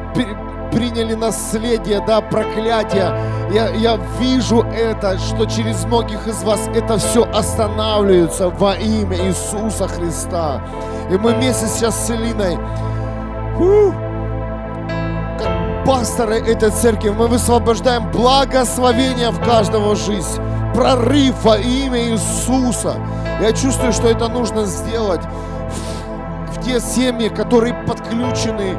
приняли 0.72 1.14
наследие, 1.14 2.04
да, 2.06 2.22
проклятие. 2.22 3.16
Я, 3.54 3.70
я 3.70 4.00
вижу 4.20 4.62
это, 4.64 5.18
что 5.20 5.46
через 5.46 5.86
многих 5.86 6.28
из 6.28 6.44
вас 6.44 6.68
это 6.74 6.98
все 6.98 7.24
останавливается 7.32 8.50
во 8.50 8.76
имя 8.76 9.18
Иисуса 9.28 9.88
Христа. 9.88 10.62
И 11.12 11.18
мы 11.18 11.34
вместе 11.34 11.68
сейчас 11.68 12.08
с 12.08 12.10
Элиной, 12.10 12.58
фу, 13.58 13.94
как 13.94 14.03
пасторы 15.94 16.38
этой 16.38 16.72
церкви, 16.72 17.10
мы 17.10 17.28
высвобождаем 17.28 18.10
благословение 18.10 19.30
в 19.30 19.39
каждого 19.46 19.96
жизнь, 19.96 20.41
прорыв 20.74 21.36
во 21.44 21.58
имя 21.58 22.10
Иисуса. 22.10 22.96
Я 23.39 23.52
чувствую, 23.52 23.94
что 23.94 24.08
это 24.08 24.28
нужно 24.28 24.66
сделать 24.66 25.22
в 26.52 26.66
те 26.66 26.80
семьи, 26.80 27.30
которые 27.30 27.76
подключены 27.86 28.76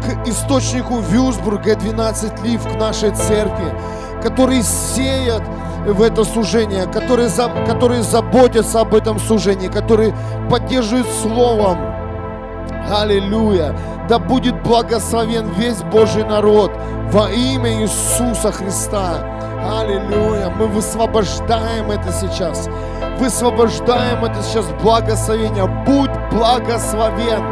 к 0.00 0.26
источнику 0.26 1.00
Вюсбурга 1.00 1.76
12 1.76 2.42
лив 2.42 2.62
к 2.62 2.74
нашей 2.78 3.10
церкви, 3.10 3.70
которые 4.22 4.62
сеят 4.62 5.42
в 5.86 6.00
это 6.00 6.24
служение, 6.24 6.86
которые, 6.86 7.28
за, 7.28 7.50
которые 7.66 8.02
заботятся 8.02 8.80
об 8.80 8.94
этом 8.94 9.18
служении, 9.18 9.68
которые 9.68 10.16
поддерживают 10.48 11.08
Словом. 11.20 11.93
Аллилуйя! 12.90 13.74
Да 14.08 14.18
будет 14.18 14.62
благословен 14.62 15.48
весь 15.56 15.82
Божий 15.82 16.24
народ 16.24 16.70
во 17.10 17.30
имя 17.30 17.82
Иисуса 17.82 18.52
Христа. 18.52 19.24
Аллилуйя! 19.80 20.50
Мы 20.50 20.66
высвобождаем 20.66 21.90
это 21.90 22.12
сейчас. 22.12 22.68
Высвобождаем 23.18 24.24
это 24.24 24.42
сейчас 24.42 24.66
благословение. 24.82 25.66
Будь 25.86 26.10
благословен 26.30 27.42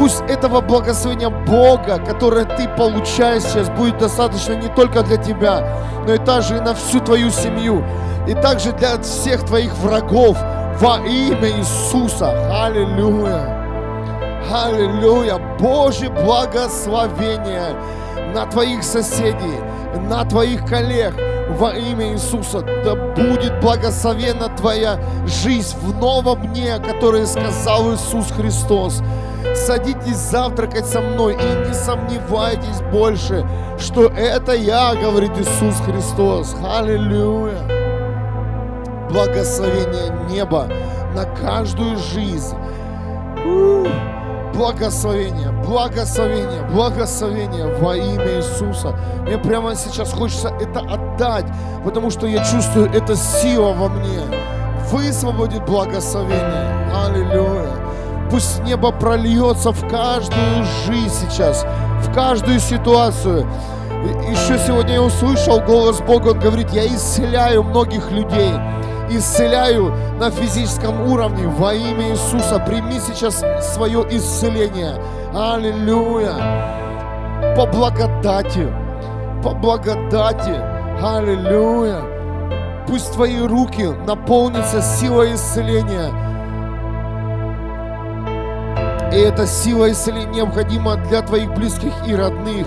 Пусть 0.00 0.22
этого 0.28 0.62
благословения 0.62 1.28
Бога, 1.28 1.98
которое 1.98 2.46
ты 2.46 2.66
получаешь 2.68 3.42
сейчас, 3.42 3.68
будет 3.68 3.98
достаточно 3.98 4.54
не 4.54 4.68
только 4.68 5.02
для 5.02 5.18
тебя, 5.18 5.62
но 6.06 6.14
и 6.14 6.18
также 6.18 6.56
и 6.56 6.60
на 6.60 6.74
всю 6.74 7.00
твою 7.00 7.30
семью, 7.30 7.84
и 8.26 8.32
также 8.32 8.72
для 8.72 8.98
всех 9.02 9.44
твоих 9.44 9.76
врагов 9.76 10.38
во 10.80 11.00
имя 11.00 11.50
Иисуса. 11.50 12.30
Аллилуйя. 12.64 13.59
Аллилуйя. 14.50 15.38
Божье 15.60 16.10
благословение 16.10 17.76
на 18.34 18.46
твоих 18.46 18.82
соседей, 18.82 19.60
на 20.08 20.24
твоих 20.24 20.66
коллег, 20.66 21.14
во 21.50 21.72
имя 21.72 22.12
Иисуса. 22.14 22.60
Да 22.84 22.96
будет 22.96 23.60
благословена 23.60 24.48
твоя 24.56 24.98
жизнь 25.26 25.76
в 25.80 25.96
новом 25.96 26.48
дне, 26.48 26.78
который 26.78 27.26
сказал 27.26 27.94
Иисус 27.94 28.32
Христос. 28.32 29.02
Садитесь 29.54 30.16
завтракать 30.16 30.86
со 30.86 31.00
мной 31.00 31.34
и 31.34 31.68
не 31.68 31.74
сомневайтесь 31.74 32.82
больше, 32.92 33.46
что 33.78 34.06
это 34.06 34.52
я, 34.52 34.94
говорит 34.94 35.30
Иисус 35.38 35.76
Христос. 35.86 36.56
Аллилуйя. 36.64 37.62
Благословение 39.10 40.12
неба 40.28 40.68
на 41.14 41.24
каждую 41.24 41.96
жизнь. 41.96 42.56
Благословение, 44.54 45.50
благословение, 45.64 46.62
благословение 46.72 47.66
во 47.76 47.96
имя 47.96 48.38
Иисуса. 48.38 48.96
Мне 49.22 49.38
прямо 49.38 49.74
сейчас 49.74 50.12
хочется 50.12 50.48
это 50.60 50.80
отдать, 50.80 51.46
потому 51.84 52.10
что 52.10 52.26
я 52.26 52.44
чувствую, 52.44 52.90
это 52.92 53.16
сила 53.16 53.72
во 53.72 53.88
мне. 53.88 54.20
Высвободит 54.90 55.64
благословение. 55.64 56.90
Аллилуйя. 56.92 57.70
Пусть 58.30 58.62
небо 58.64 58.92
прольется 58.92 59.72
в 59.72 59.88
каждую 59.88 60.64
жизнь 60.86 61.14
сейчас, 61.28 61.64
в 62.04 62.12
каждую 62.12 62.60
ситуацию. 62.60 63.46
Еще 64.28 64.58
сегодня 64.66 64.94
я 64.94 65.02
услышал 65.02 65.60
голос 65.60 66.00
Бога, 66.00 66.28
Он 66.30 66.38
говорит, 66.38 66.70
я 66.70 66.86
исцеляю 66.86 67.62
многих 67.62 68.10
людей, 68.10 68.52
исцеляю 69.10 69.92
на 70.18 70.30
физическом 70.30 71.10
уровне 71.10 71.46
во 71.46 71.74
имя 71.74 72.10
Иисуса. 72.10 72.58
Прими 72.58 72.98
сейчас 73.00 73.44
свое 73.74 74.06
исцеление. 74.10 75.00
Аллилуйя. 75.34 76.34
По 77.56 77.66
благодати, 77.66 78.68
по 79.42 79.50
благодати. 79.50 80.54
Аллилуйя. 81.02 82.02
Пусть 82.86 83.12
твои 83.12 83.40
руки 83.40 83.86
наполнятся 84.06 84.82
силой 84.82 85.34
исцеления 85.34 86.10
и 89.12 89.16
эта 89.16 89.44
сила 89.44 89.90
исцеления 89.90 90.36
необходима 90.36 90.94
для 91.08 91.22
твоих 91.22 91.52
близких 91.52 91.92
и 92.06 92.14
родных. 92.14 92.66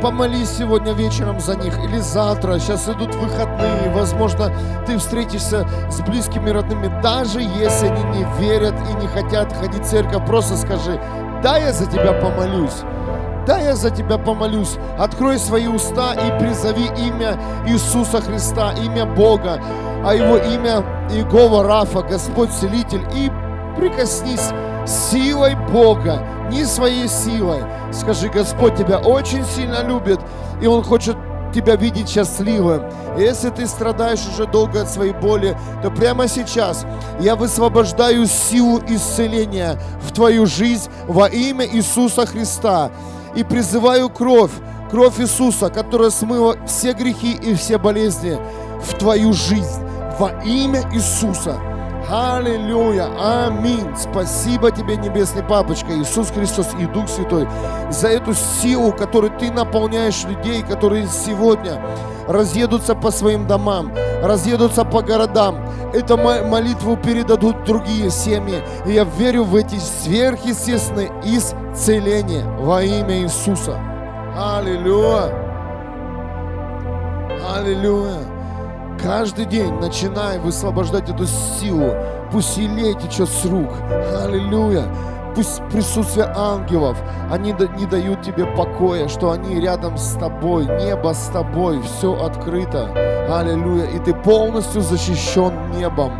Помолись 0.00 0.48
сегодня 0.48 0.94
вечером 0.94 1.38
за 1.38 1.54
них 1.54 1.78
или 1.84 1.98
завтра. 1.98 2.58
Сейчас 2.58 2.88
идут 2.88 3.14
выходные. 3.14 3.81
Возможно, 4.02 4.52
ты 4.84 4.98
встретишься 4.98 5.64
с 5.88 6.00
близкими 6.00 6.50
родными. 6.50 6.90
Даже 7.04 7.40
если 7.40 7.86
они 7.86 8.02
не 8.18 8.26
верят 8.40 8.74
и 8.90 8.94
не 9.00 9.06
хотят 9.06 9.52
ходить 9.52 9.84
в 9.84 9.88
церковь, 9.88 10.26
просто 10.26 10.56
скажи, 10.56 11.00
да, 11.40 11.56
я 11.56 11.72
за 11.72 11.86
тебя 11.86 12.12
помолюсь. 12.12 12.82
Да, 13.46 13.58
я 13.58 13.76
за 13.76 13.90
тебя 13.90 14.18
помолюсь. 14.18 14.76
Открой 14.98 15.38
свои 15.38 15.68
уста 15.68 16.14
и 16.14 16.40
призови 16.40 16.90
имя 16.98 17.38
Иисуса 17.64 18.20
Христа, 18.20 18.72
имя 18.72 19.06
Бога, 19.06 19.62
а 20.04 20.14
его 20.16 20.36
имя 20.36 20.82
Иегова 21.08 21.62
Рафа, 21.62 22.02
Господь 22.02 22.50
Целитель. 22.50 23.06
И 23.14 23.30
прикоснись 23.76 24.50
силой 24.84 25.54
Бога, 25.72 26.26
не 26.50 26.64
своей 26.64 27.06
силой. 27.06 27.62
Скажи, 27.92 28.28
Господь 28.28 28.74
тебя 28.74 28.98
очень 28.98 29.44
сильно 29.44 29.84
любит, 29.84 30.18
и 30.60 30.66
Он 30.66 30.82
хочет 30.82 31.16
тебя 31.52 31.76
видеть 31.76 32.08
счастливым. 32.08 32.82
Если 33.16 33.50
ты 33.50 33.66
страдаешь 33.66 34.26
уже 34.26 34.46
долго 34.46 34.82
от 34.82 34.90
своей 34.90 35.12
боли, 35.12 35.56
то 35.82 35.90
прямо 35.90 36.28
сейчас 36.28 36.84
я 37.20 37.36
высвобождаю 37.36 38.26
силу 38.26 38.80
исцеления 38.88 39.78
в 40.02 40.12
твою 40.12 40.46
жизнь 40.46 40.90
во 41.06 41.26
имя 41.28 41.66
Иисуса 41.66 42.26
Христа. 42.26 42.90
И 43.34 43.44
призываю 43.44 44.10
кровь, 44.10 44.52
кровь 44.90 45.20
Иисуса, 45.20 45.70
которая 45.70 46.10
смыла 46.10 46.56
все 46.66 46.92
грехи 46.92 47.32
и 47.32 47.54
все 47.54 47.78
болезни 47.78 48.38
в 48.82 48.98
твою 48.98 49.32
жизнь 49.32 49.82
во 50.18 50.30
имя 50.44 50.82
Иисуса. 50.92 51.71
Аллилуйя, 52.10 53.08
аминь. 53.46 53.94
Спасибо 53.96 54.70
тебе, 54.70 54.96
Небесный 54.96 55.42
Папочка, 55.42 55.92
Иисус 55.96 56.30
Христос 56.30 56.68
и 56.78 56.86
Дух 56.86 57.08
Святой, 57.08 57.48
за 57.90 58.08
эту 58.08 58.34
силу, 58.34 58.92
которой 58.92 59.30
ты 59.30 59.50
наполняешь 59.50 60.24
людей, 60.24 60.62
которые 60.62 61.06
сегодня 61.06 61.80
разъедутся 62.28 62.94
по 62.94 63.10
своим 63.10 63.46
домам, 63.46 63.92
разъедутся 64.22 64.84
по 64.84 65.00
городам. 65.02 65.56
Эту 65.92 66.16
молитву 66.16 66.96
передадут 66.96 67.64
другие 67.64 68.10
семьи. 68.10 68.62
И 68.86 68.92
я 68.92 69.04
верю 69.04 69.44
в 69.44 69.54
эти 69.54 69.76
сверхъестественные 69.76 71.12
исцеления 71.22 72.44
во 72.58 72.82
имя 72.82 73.22
Иисуса. 73.22 73.78
Аллилуйя. 74.36 75.32
Аллилуйя. 77.54 78.31
Каждый 79.02 79.46
день 79.46 79.74
начинай 79.80 80.38
высвобождать 80.38 81.10
эту 81.10 81.26
силу. 81.26 81.92
Пусть 82.30 82.56
елей 82.56 82.94
течет 82.94 83.28
с 83.28 83.44
рук. 83.44 83.70
Аллилуйя. 84.22 84.84
Пусть 85.34 85.60
присутствие 85.72 86.26
ангелов, 86.36 86.96
они 87.30 87.52
не 87.78 87.86
дают 87.86 88.22
тебе 88.22 88.46
покоя, 88.46 89.08
что 89.08 89.32
они 89.32 89.58
рядом 89.60 89.96
с 89.96 90.12
тобой, 90.18 90.66
небо 90.66 91.14
с 91.14 91.28
тобой, 91.32 91.80
все 91.82 92.14
открыто. 92.14 92.90
Аллилуйя. 93.28 93.86
И 93.86 93.98
ты 93.98 94.14
полностью 94.14 94.82
защищен 94.82 95.72
небом. 95.72 96.12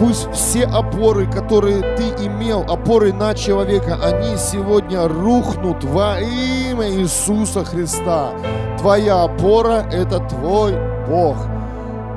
Пусть 0.00 0.32
все 0.32 0.64
опоры, 0.64 1.30
которые 1.30 1.82
ты 1.94 2.24
имел, 2.24 2.62
опоры 2.62 3.12
на 3.12 3.34
человека, 3.34 3.98
они 4.02 4.34
сегодня 4.38 5.06
рухнут 5.06 5.84
во 5.84 6.18
имя 6.18 6.88
Иисуса 6.90 7.66
Христа. 7.66 8.32
Твоя 8.78 9.24
опора– 9.24 9.84
это 9.92 10.20
твой 10.20 10.72
Бог. 11.06 11.36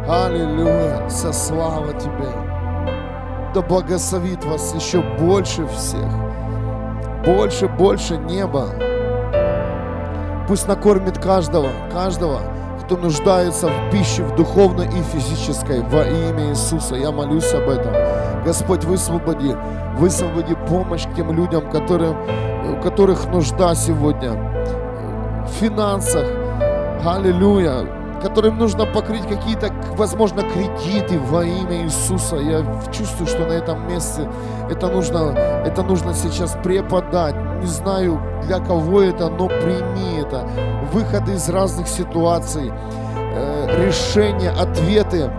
Аллилуйя. 0.07 1.09
Со 1.09 1.34
слава 1.34 1.91
Тебе. 1.99 2.31
Да 3.53 3.61
благословит 3.61 4.45
вас 4.45 4.73
еще 4.73 5.01
больше 5.19 5.67
всех. 5.67 6.09
Больше, 7.25 7.67
больше 7.67 8.15
неба. 8.15 8.69
Пусть 10.47 10.69
накормит 10.69 11.17
каждого, 11.17 11.67
каждого, 11.91 12.39
кто 12.86 12.97
нуждается 12.97 13.67
в 13.67 13.91
пище, 13.91 14.23
в 14.23 14.36
духовной 14.36 14.88
и 14.88 15.01
физической, 15.03 15.81
во 15.81 16.03
имя 16.03 16.49
Иисуса. 16.49 16.95
Я 16.95 17.11
молюсь 17.11 17.53
об 17.53 17.69
этом. 17.69 17.93
Господь, 18.43 18.84
высвободи, 18.84 19.55
высвободи 19.97 20.55
помощь 20.67 21.05
тем 21.15 21.31
людям, 21.31 21.69
которым, 21.69 22.17
у 22.71 22.81
которых 22.81 23.25
нужда 23.27 23.73
сегодня 23.75 24.34
в 25.45 25.49
финансах. 25.59 26.25
Аллилуйя 27.05 28.03
которым 28.21 28.57
нужно 28.57 28.86
покрыть 28.86 29.27
какие-то, 29.27 29.69
возможно, 29.97 30.43
кредиты 30.43 31.19
во 31.19 31.43
имя 31.43 31.84
Иисуса. 31.84 32.38
Я 32.38 32.63
чувствую, 32.89 33.27
что 33.27 33.45
на 33.45 33.51
этом 33.51 33.86
месте 33.86 34.29
это 34.71 34.88
нужно, 34.88 35.34
это 35.65 35.84
нужно 35.84 36.13
сейчас 36.13 36.57
преподать. 36.63 37.36
Не 37.59 37.67
знаю, 37.67 38.21
для 38.43 38.59
кого 38.59 39.01
это, 39.01 39.29
но 39.29 39.49
прими 39.49 40.21
это. 40.21 40.47
Выходы 40.93 41.33
из 41.33 41.49
разных 41.49 41.87
ситуаций, 41.87 42.71
э, 42.71 43.85
решения, 43.85 44.51
ответы, 44.51 45.31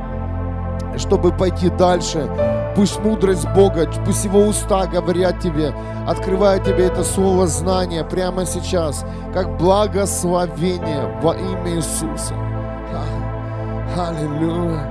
чтобы 0.97 1.33
пойти 1.33 1.71
дальше. 1.71 2.29
Пусть 2.77 2.99
мудрость 3.01 3.49
Бога, 3.55 3.89
пусть 4.05 4.25
Его 4.25 4.41
уста 4.41 4.87
говорят 4.87 5.39
тебе, 5.39 5.73
открывают 6.09 6.65
тебе 6.65 6.87
это 6.87 7.05
слово 7.05 7.47
знания 7.47 8.03
прямо 8.05 8.45
сейчас, 8.45 9.05
как 9.33 9.57
благословение 9.57 11.21
во 11.23 11.35
имя 11.35 11.77
Иисуса. 11.77 12.35
Аллилуйя. 13.97 14.91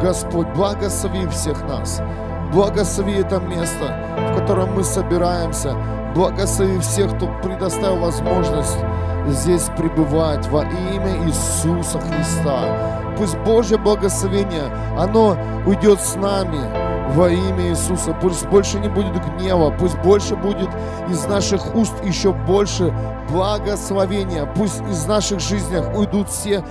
Господь, 0.00 0.46
благослови 0.54 1.26
всех 1.26 1.60
нас. 1.66 2.00
Благослови 2.52 3.14
это 3.14 3.40
место, 3.40 3.96
в 4.30 4.38
котором 4.38 4.74
мы 4.74 4.84
собираемся. 4.84 5.74
Благослови 6.14 6.78
всех, 6.80 7.16
кто 7.16 7.28
предоставил 7.42 7.98
возможность 7.98 8.78
здесь 9.28 9.68
пребывать 9.76 10.46
во 10.48 10.62
имя 10.62 11.26
Иисуса 11.26 12.00
Христа. 12.00 13.14
Пусть 13.16 13.36
Божье 13.38 13.78
благословение, 13.78 14.72
оно 14.96 15.36
уйдет 15.66 16.00
с 16.00 16.14
нами 16.16 16.60
во 17.14 17.28
имя 17.28 17.70
Иисуса. 17.70 18.16
Пусть 18.20 18.46
больше 18.46 18.78
не 18.78 18.88
будет 18.88 19.14
гнева, 19.34 19.74
пусть 19.78 19.98
больше 19.98 20.36
будет 20.36 20.68
из 21.08 21.24
наших 21.26 21.74
уст 21.74 21.94
еще 22.04 22.32
больше 22.32 22.94
благословения. 23.30 24.46
Пусть 24.56 24.80
из 24.82 25.06
наших 25.06 25.40
жизней 25.40 25.80
уйдут 25.94 26.28
все 26.28 26.64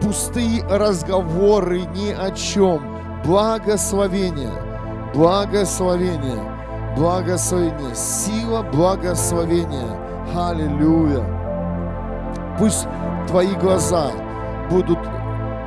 пустые 0.00 0.64
разговоры 0.66 1.82
ни 1.82 2.10
о 2.12 2.30
чем. 2.30 2.96
Благословение, 3.24 4.52
благословение, 5.14 6.57
благословение, 6.98 7.94
сила 7.94 8.62
благословения. 8.62 9.88
Аллилуйя. 10.36 11.24
Пусть 12.58 12.86
твои 13.28 13.54
глаза 13.54 14.10
будут 14.68 14.98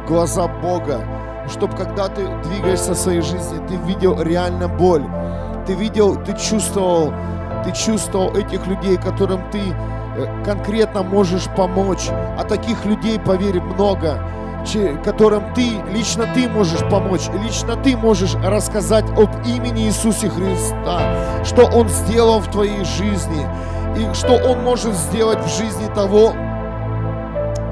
глаза 0.08 0.48
Бога, 0.48 1.02
чтобы 1.50 1.76
когда 1.76 2.08
ты 2.10 2.28
двигаешься 2.44 2.94
в 2.94 2.98
своей 2.98 3.22
жизни, 3.22 3.66
ты 3.68 3.76
видел 3.88 4.22
реально 4.22 4.68
боль, 4.68 5.06
ты 5.66 5.74
видел, 5.74 6.16
ты 6.16 6.34
чувствовал, 6.38 7.14
ты 7.64 7.72
чувствовал 7.72 8.36
этих 8.36 8.68
людей, 8.68 8.98
которым 8.98 9.42
ты 9.52 9.62
Э, 10.16 10.44
конкретно 10.44 11.04
можешь 11.04 11.48
помочь. 11.56 12.10
А 12.10 12.44
таких 12.44 12.86
людей, 12.86 13.20
поверь, 13.20 13.62
много, 13.62 14.20
которым 15.04 15.54
ты, 15.54 15.82
лично 15.92 16.28
ты 16.34 16.48
можешь 16.48 16.80
помочь, 16.90 17.30
лично 17.44 17.76
ты 17.76 17.98
можешь 17.98 18.36
рассказать 18.36 19.06
об 19.12 19.30
имени 19.46 19.88
Иисусе 19.88 20.30
Христа, 20.30 21.44
что 21.44 21.66
Он 21.66 21.90
сделал 21.90 22.40
в 22.40 22.50
твоей 22.52 22.84
жизни, 22.86 23.48
и 23.98 24.14
что 24.14 24.34
Он 24.34 24.64
может 24.64 24.94
сделать 24.94 25.40
в 25.44 25.58
жизни 25.58 25.88
того, 25.94 26.34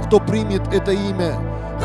кто 0.05 0.19
примет 0.19 0.73
это 0.73 0.91
имя 0.91 1.33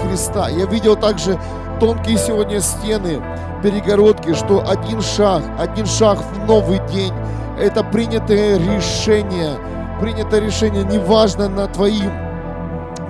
Христа. 0.02 0.48
Я 0.48 0.66
видел 0.66 0.96
также 0.96 1.38
тонкие 1.80 2.18
сегодня 2.18 2.60
стены, 2.60 3.22
перегородки, 3.62 4.34
что 4.34 4.66
один 4.66 5.00
шаг, 5.02 5.42
один 5.58 5.86
шаг 5.86 6.18
в 6.18 6.46
новый 6.46 6.80
день, 6.88 7.12
это 7.58 7.84
принятое 7.84 8.58
решение– 8.58 9.52
принято 10.00 10.38
решение, 10.38 10.84
неважно 10.84 11.48
на 11.48 11.66
твои 11.66 12.02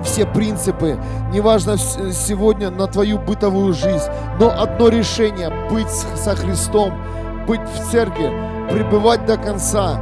все 0.05 0.25
принципы, 0.25 0.97
неважно 1.33 1.77
сегодня 1.77 2.69
на 2.69 2.87
твою 2.87 3.19
бытовую 3.19 3.73
жизнь, 3.73 4.05
но 4.39 4.49
одно 4.49 4.87
решение– 4.89 5.51
быть 5.69 5.89
со 5.89 6.35
Христом, 6.35 6.93
быть 7.47 7.61
в 7.61 7.91
церкви, 7.91 8.31
пребывать 8.71 9.25
до 9.25 9.37
конца, 9.37 9.99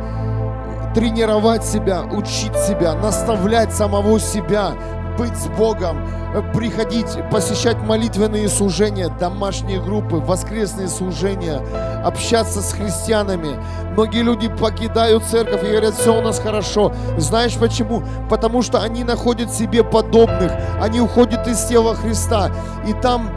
тренировать 0.93 1.63
себя, 1.63 2.03
учить 2.03 2.55
себя, 2.55 2.93
наставлять 2.93 3.73
самого 3.73 4.19
себя, 4.19 4.73
быть 5.17 5.35
с 5.35 5.47
Богом, 5.47 5.97
э, 6.33 6.41
приходить, 6.53 7.17
посещать 7.31 7.77
молитвенные 7.77 8.47
служения, 8.49 9.09
домашние 9.19 9.81
группы, 9.81 10.17
воскресные 10.17 10.87
служения, 10.87 11.61
общаться 12.03 12.61
с 12.61 12.73
христианами. 12.73 13.57
Многие 13.91 14.23
люди 14.23 14.47
покидают 14.47 15.23
церковь 15.23 15.63
и 15.63 15.67
говорят, 15.67 15.95
все 15.95 16.17
у 16.17 16.21
нас 16.21 16.39
хорошо. 16.39 16.93
Знаешь 17.17 17.55
почему? 17.55 18.03
Потому 18.29 18.61
что 18.61 18.81
они 18.81 19.03
находят 19.03 19.51
себе 19.53 19.83
подобных, 19.83 20.51
они 20.81 20.99
уходят 21.01 21.47
из 21.47 21.63
тела 21.65 21.95
Христа, 21.95 22.51
и 22.87 22.93
там 22.93 23.29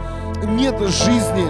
нет 0.43 0.79
жизни, 0.79 1.47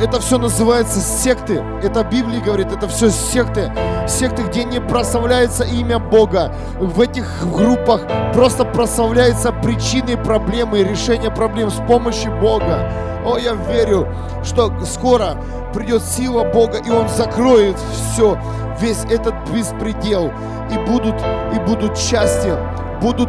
это 0.00 0.20
все 0.20 0.38
называется 0.38 1.00
секты. 1.00 1.62
Это 1.82 2.04
Библия 2.04 2.40
говорит, 2.40 2.72
это 2.72 2.88
все 2.88 3.10
секты. 3.10 3.72
Секты, 4.06 4.42
где 4.42 4.64
не 4.64 4.80
прославляется 4.80 5.64
имя 5.64 5.98
Бога. 5.98 6.54
В 6.78 7.00
этих 7.00 7.26
группах 7.52 8.02
просто 8.32 8.64
прославляются 8.64 9.52
причины 9.52 10.16
проблемы 10.16 10.80
и 10.80 10.84
решение 10.84 11.30
проблем 11.30 11.70
с 11.70 11.80
помощью 11.86 12.32
Бога. 12.40 12.90
О, 13.24 13.36
я 13.36 13.54
верю, 13.54 14.08
что 14.44 14.72
скоро 14.84 15.36
придет 15.74 16.02
сила 16.02 16.44
Бога, 16.44 16.78
и 16.78 16.90
Он 16.90 17.08
закроет 17.08 17.76
все, 17.78 18.38
весь 18.80 19.04
этот 19.10 19.34
беспредел, 19.52 20.32
и 20.70 20.78
будут, 20.90 21.16
и 21.54 21.58
будут 21.66 21.98
счастья, 21.98 22.56
будут, 23.02 23.28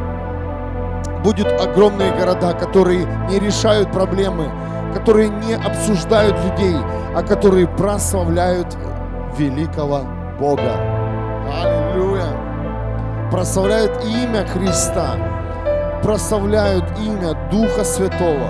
будут 1.23 1.47
огромные 1.59 2.13
города, 2.13 2.53
которые 2.53 3.05
не 3.29 3.39
решают 3.39 3.91
проблемы, 3.91 4.49
которые 4.93 5.29
не 5.29 5.53
обсуждают 5.53 6.35
людей, 6.43 6.75
а 7.15 7.21
которые 7.23 7.67
прославляют 7.67 8.77
великого 9.37 10.01
Бога. 10.39 10.73
Аллилуйя. 11.51 13.29
Прославляют 13.31 14.03
имя 14.05 14.45
Христа. 14.47 15.15
Прославляют 16.03 16.85
имя 16.99 17.33
Духа 17.51 17.83
Святого. 17.83 18.49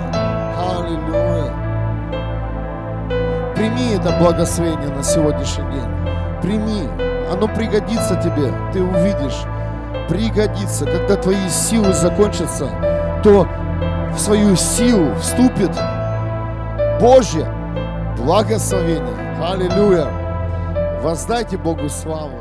Аллилуйя. 0.78 1.52
Прими 3.54 3.94
это 3.94 4.16
благословение 4.18 4.88
на 4.88 5.02
сегодняшний 5.02 5.64
день. 5.70 6.40
Прими. 6.42 6.88
Оно 7.30 7.46
пригодится 7.48 8.16
тебе. 8.16 8.52
Ты 8.72 8.82
увидишь. 8.82 9.42
Пригодится. 10.08 10.86
Когда 10.86 11.16
твои 11.16 11.48
силы 11.48 11.92
закончатся, 11.92 12.68
то 13.22 13.46
в 14.14 14.18
свою 14.18 14.56
силу 14.56 15.14
вступит 15.16 15.70
Божье 17.00 17.50
благословение. 18.18 19.42
Аллилуйя. 19.42 20.06
Воздайте 21.02 21.56
Богу 21.56 21.88
славу. 21.88 22.39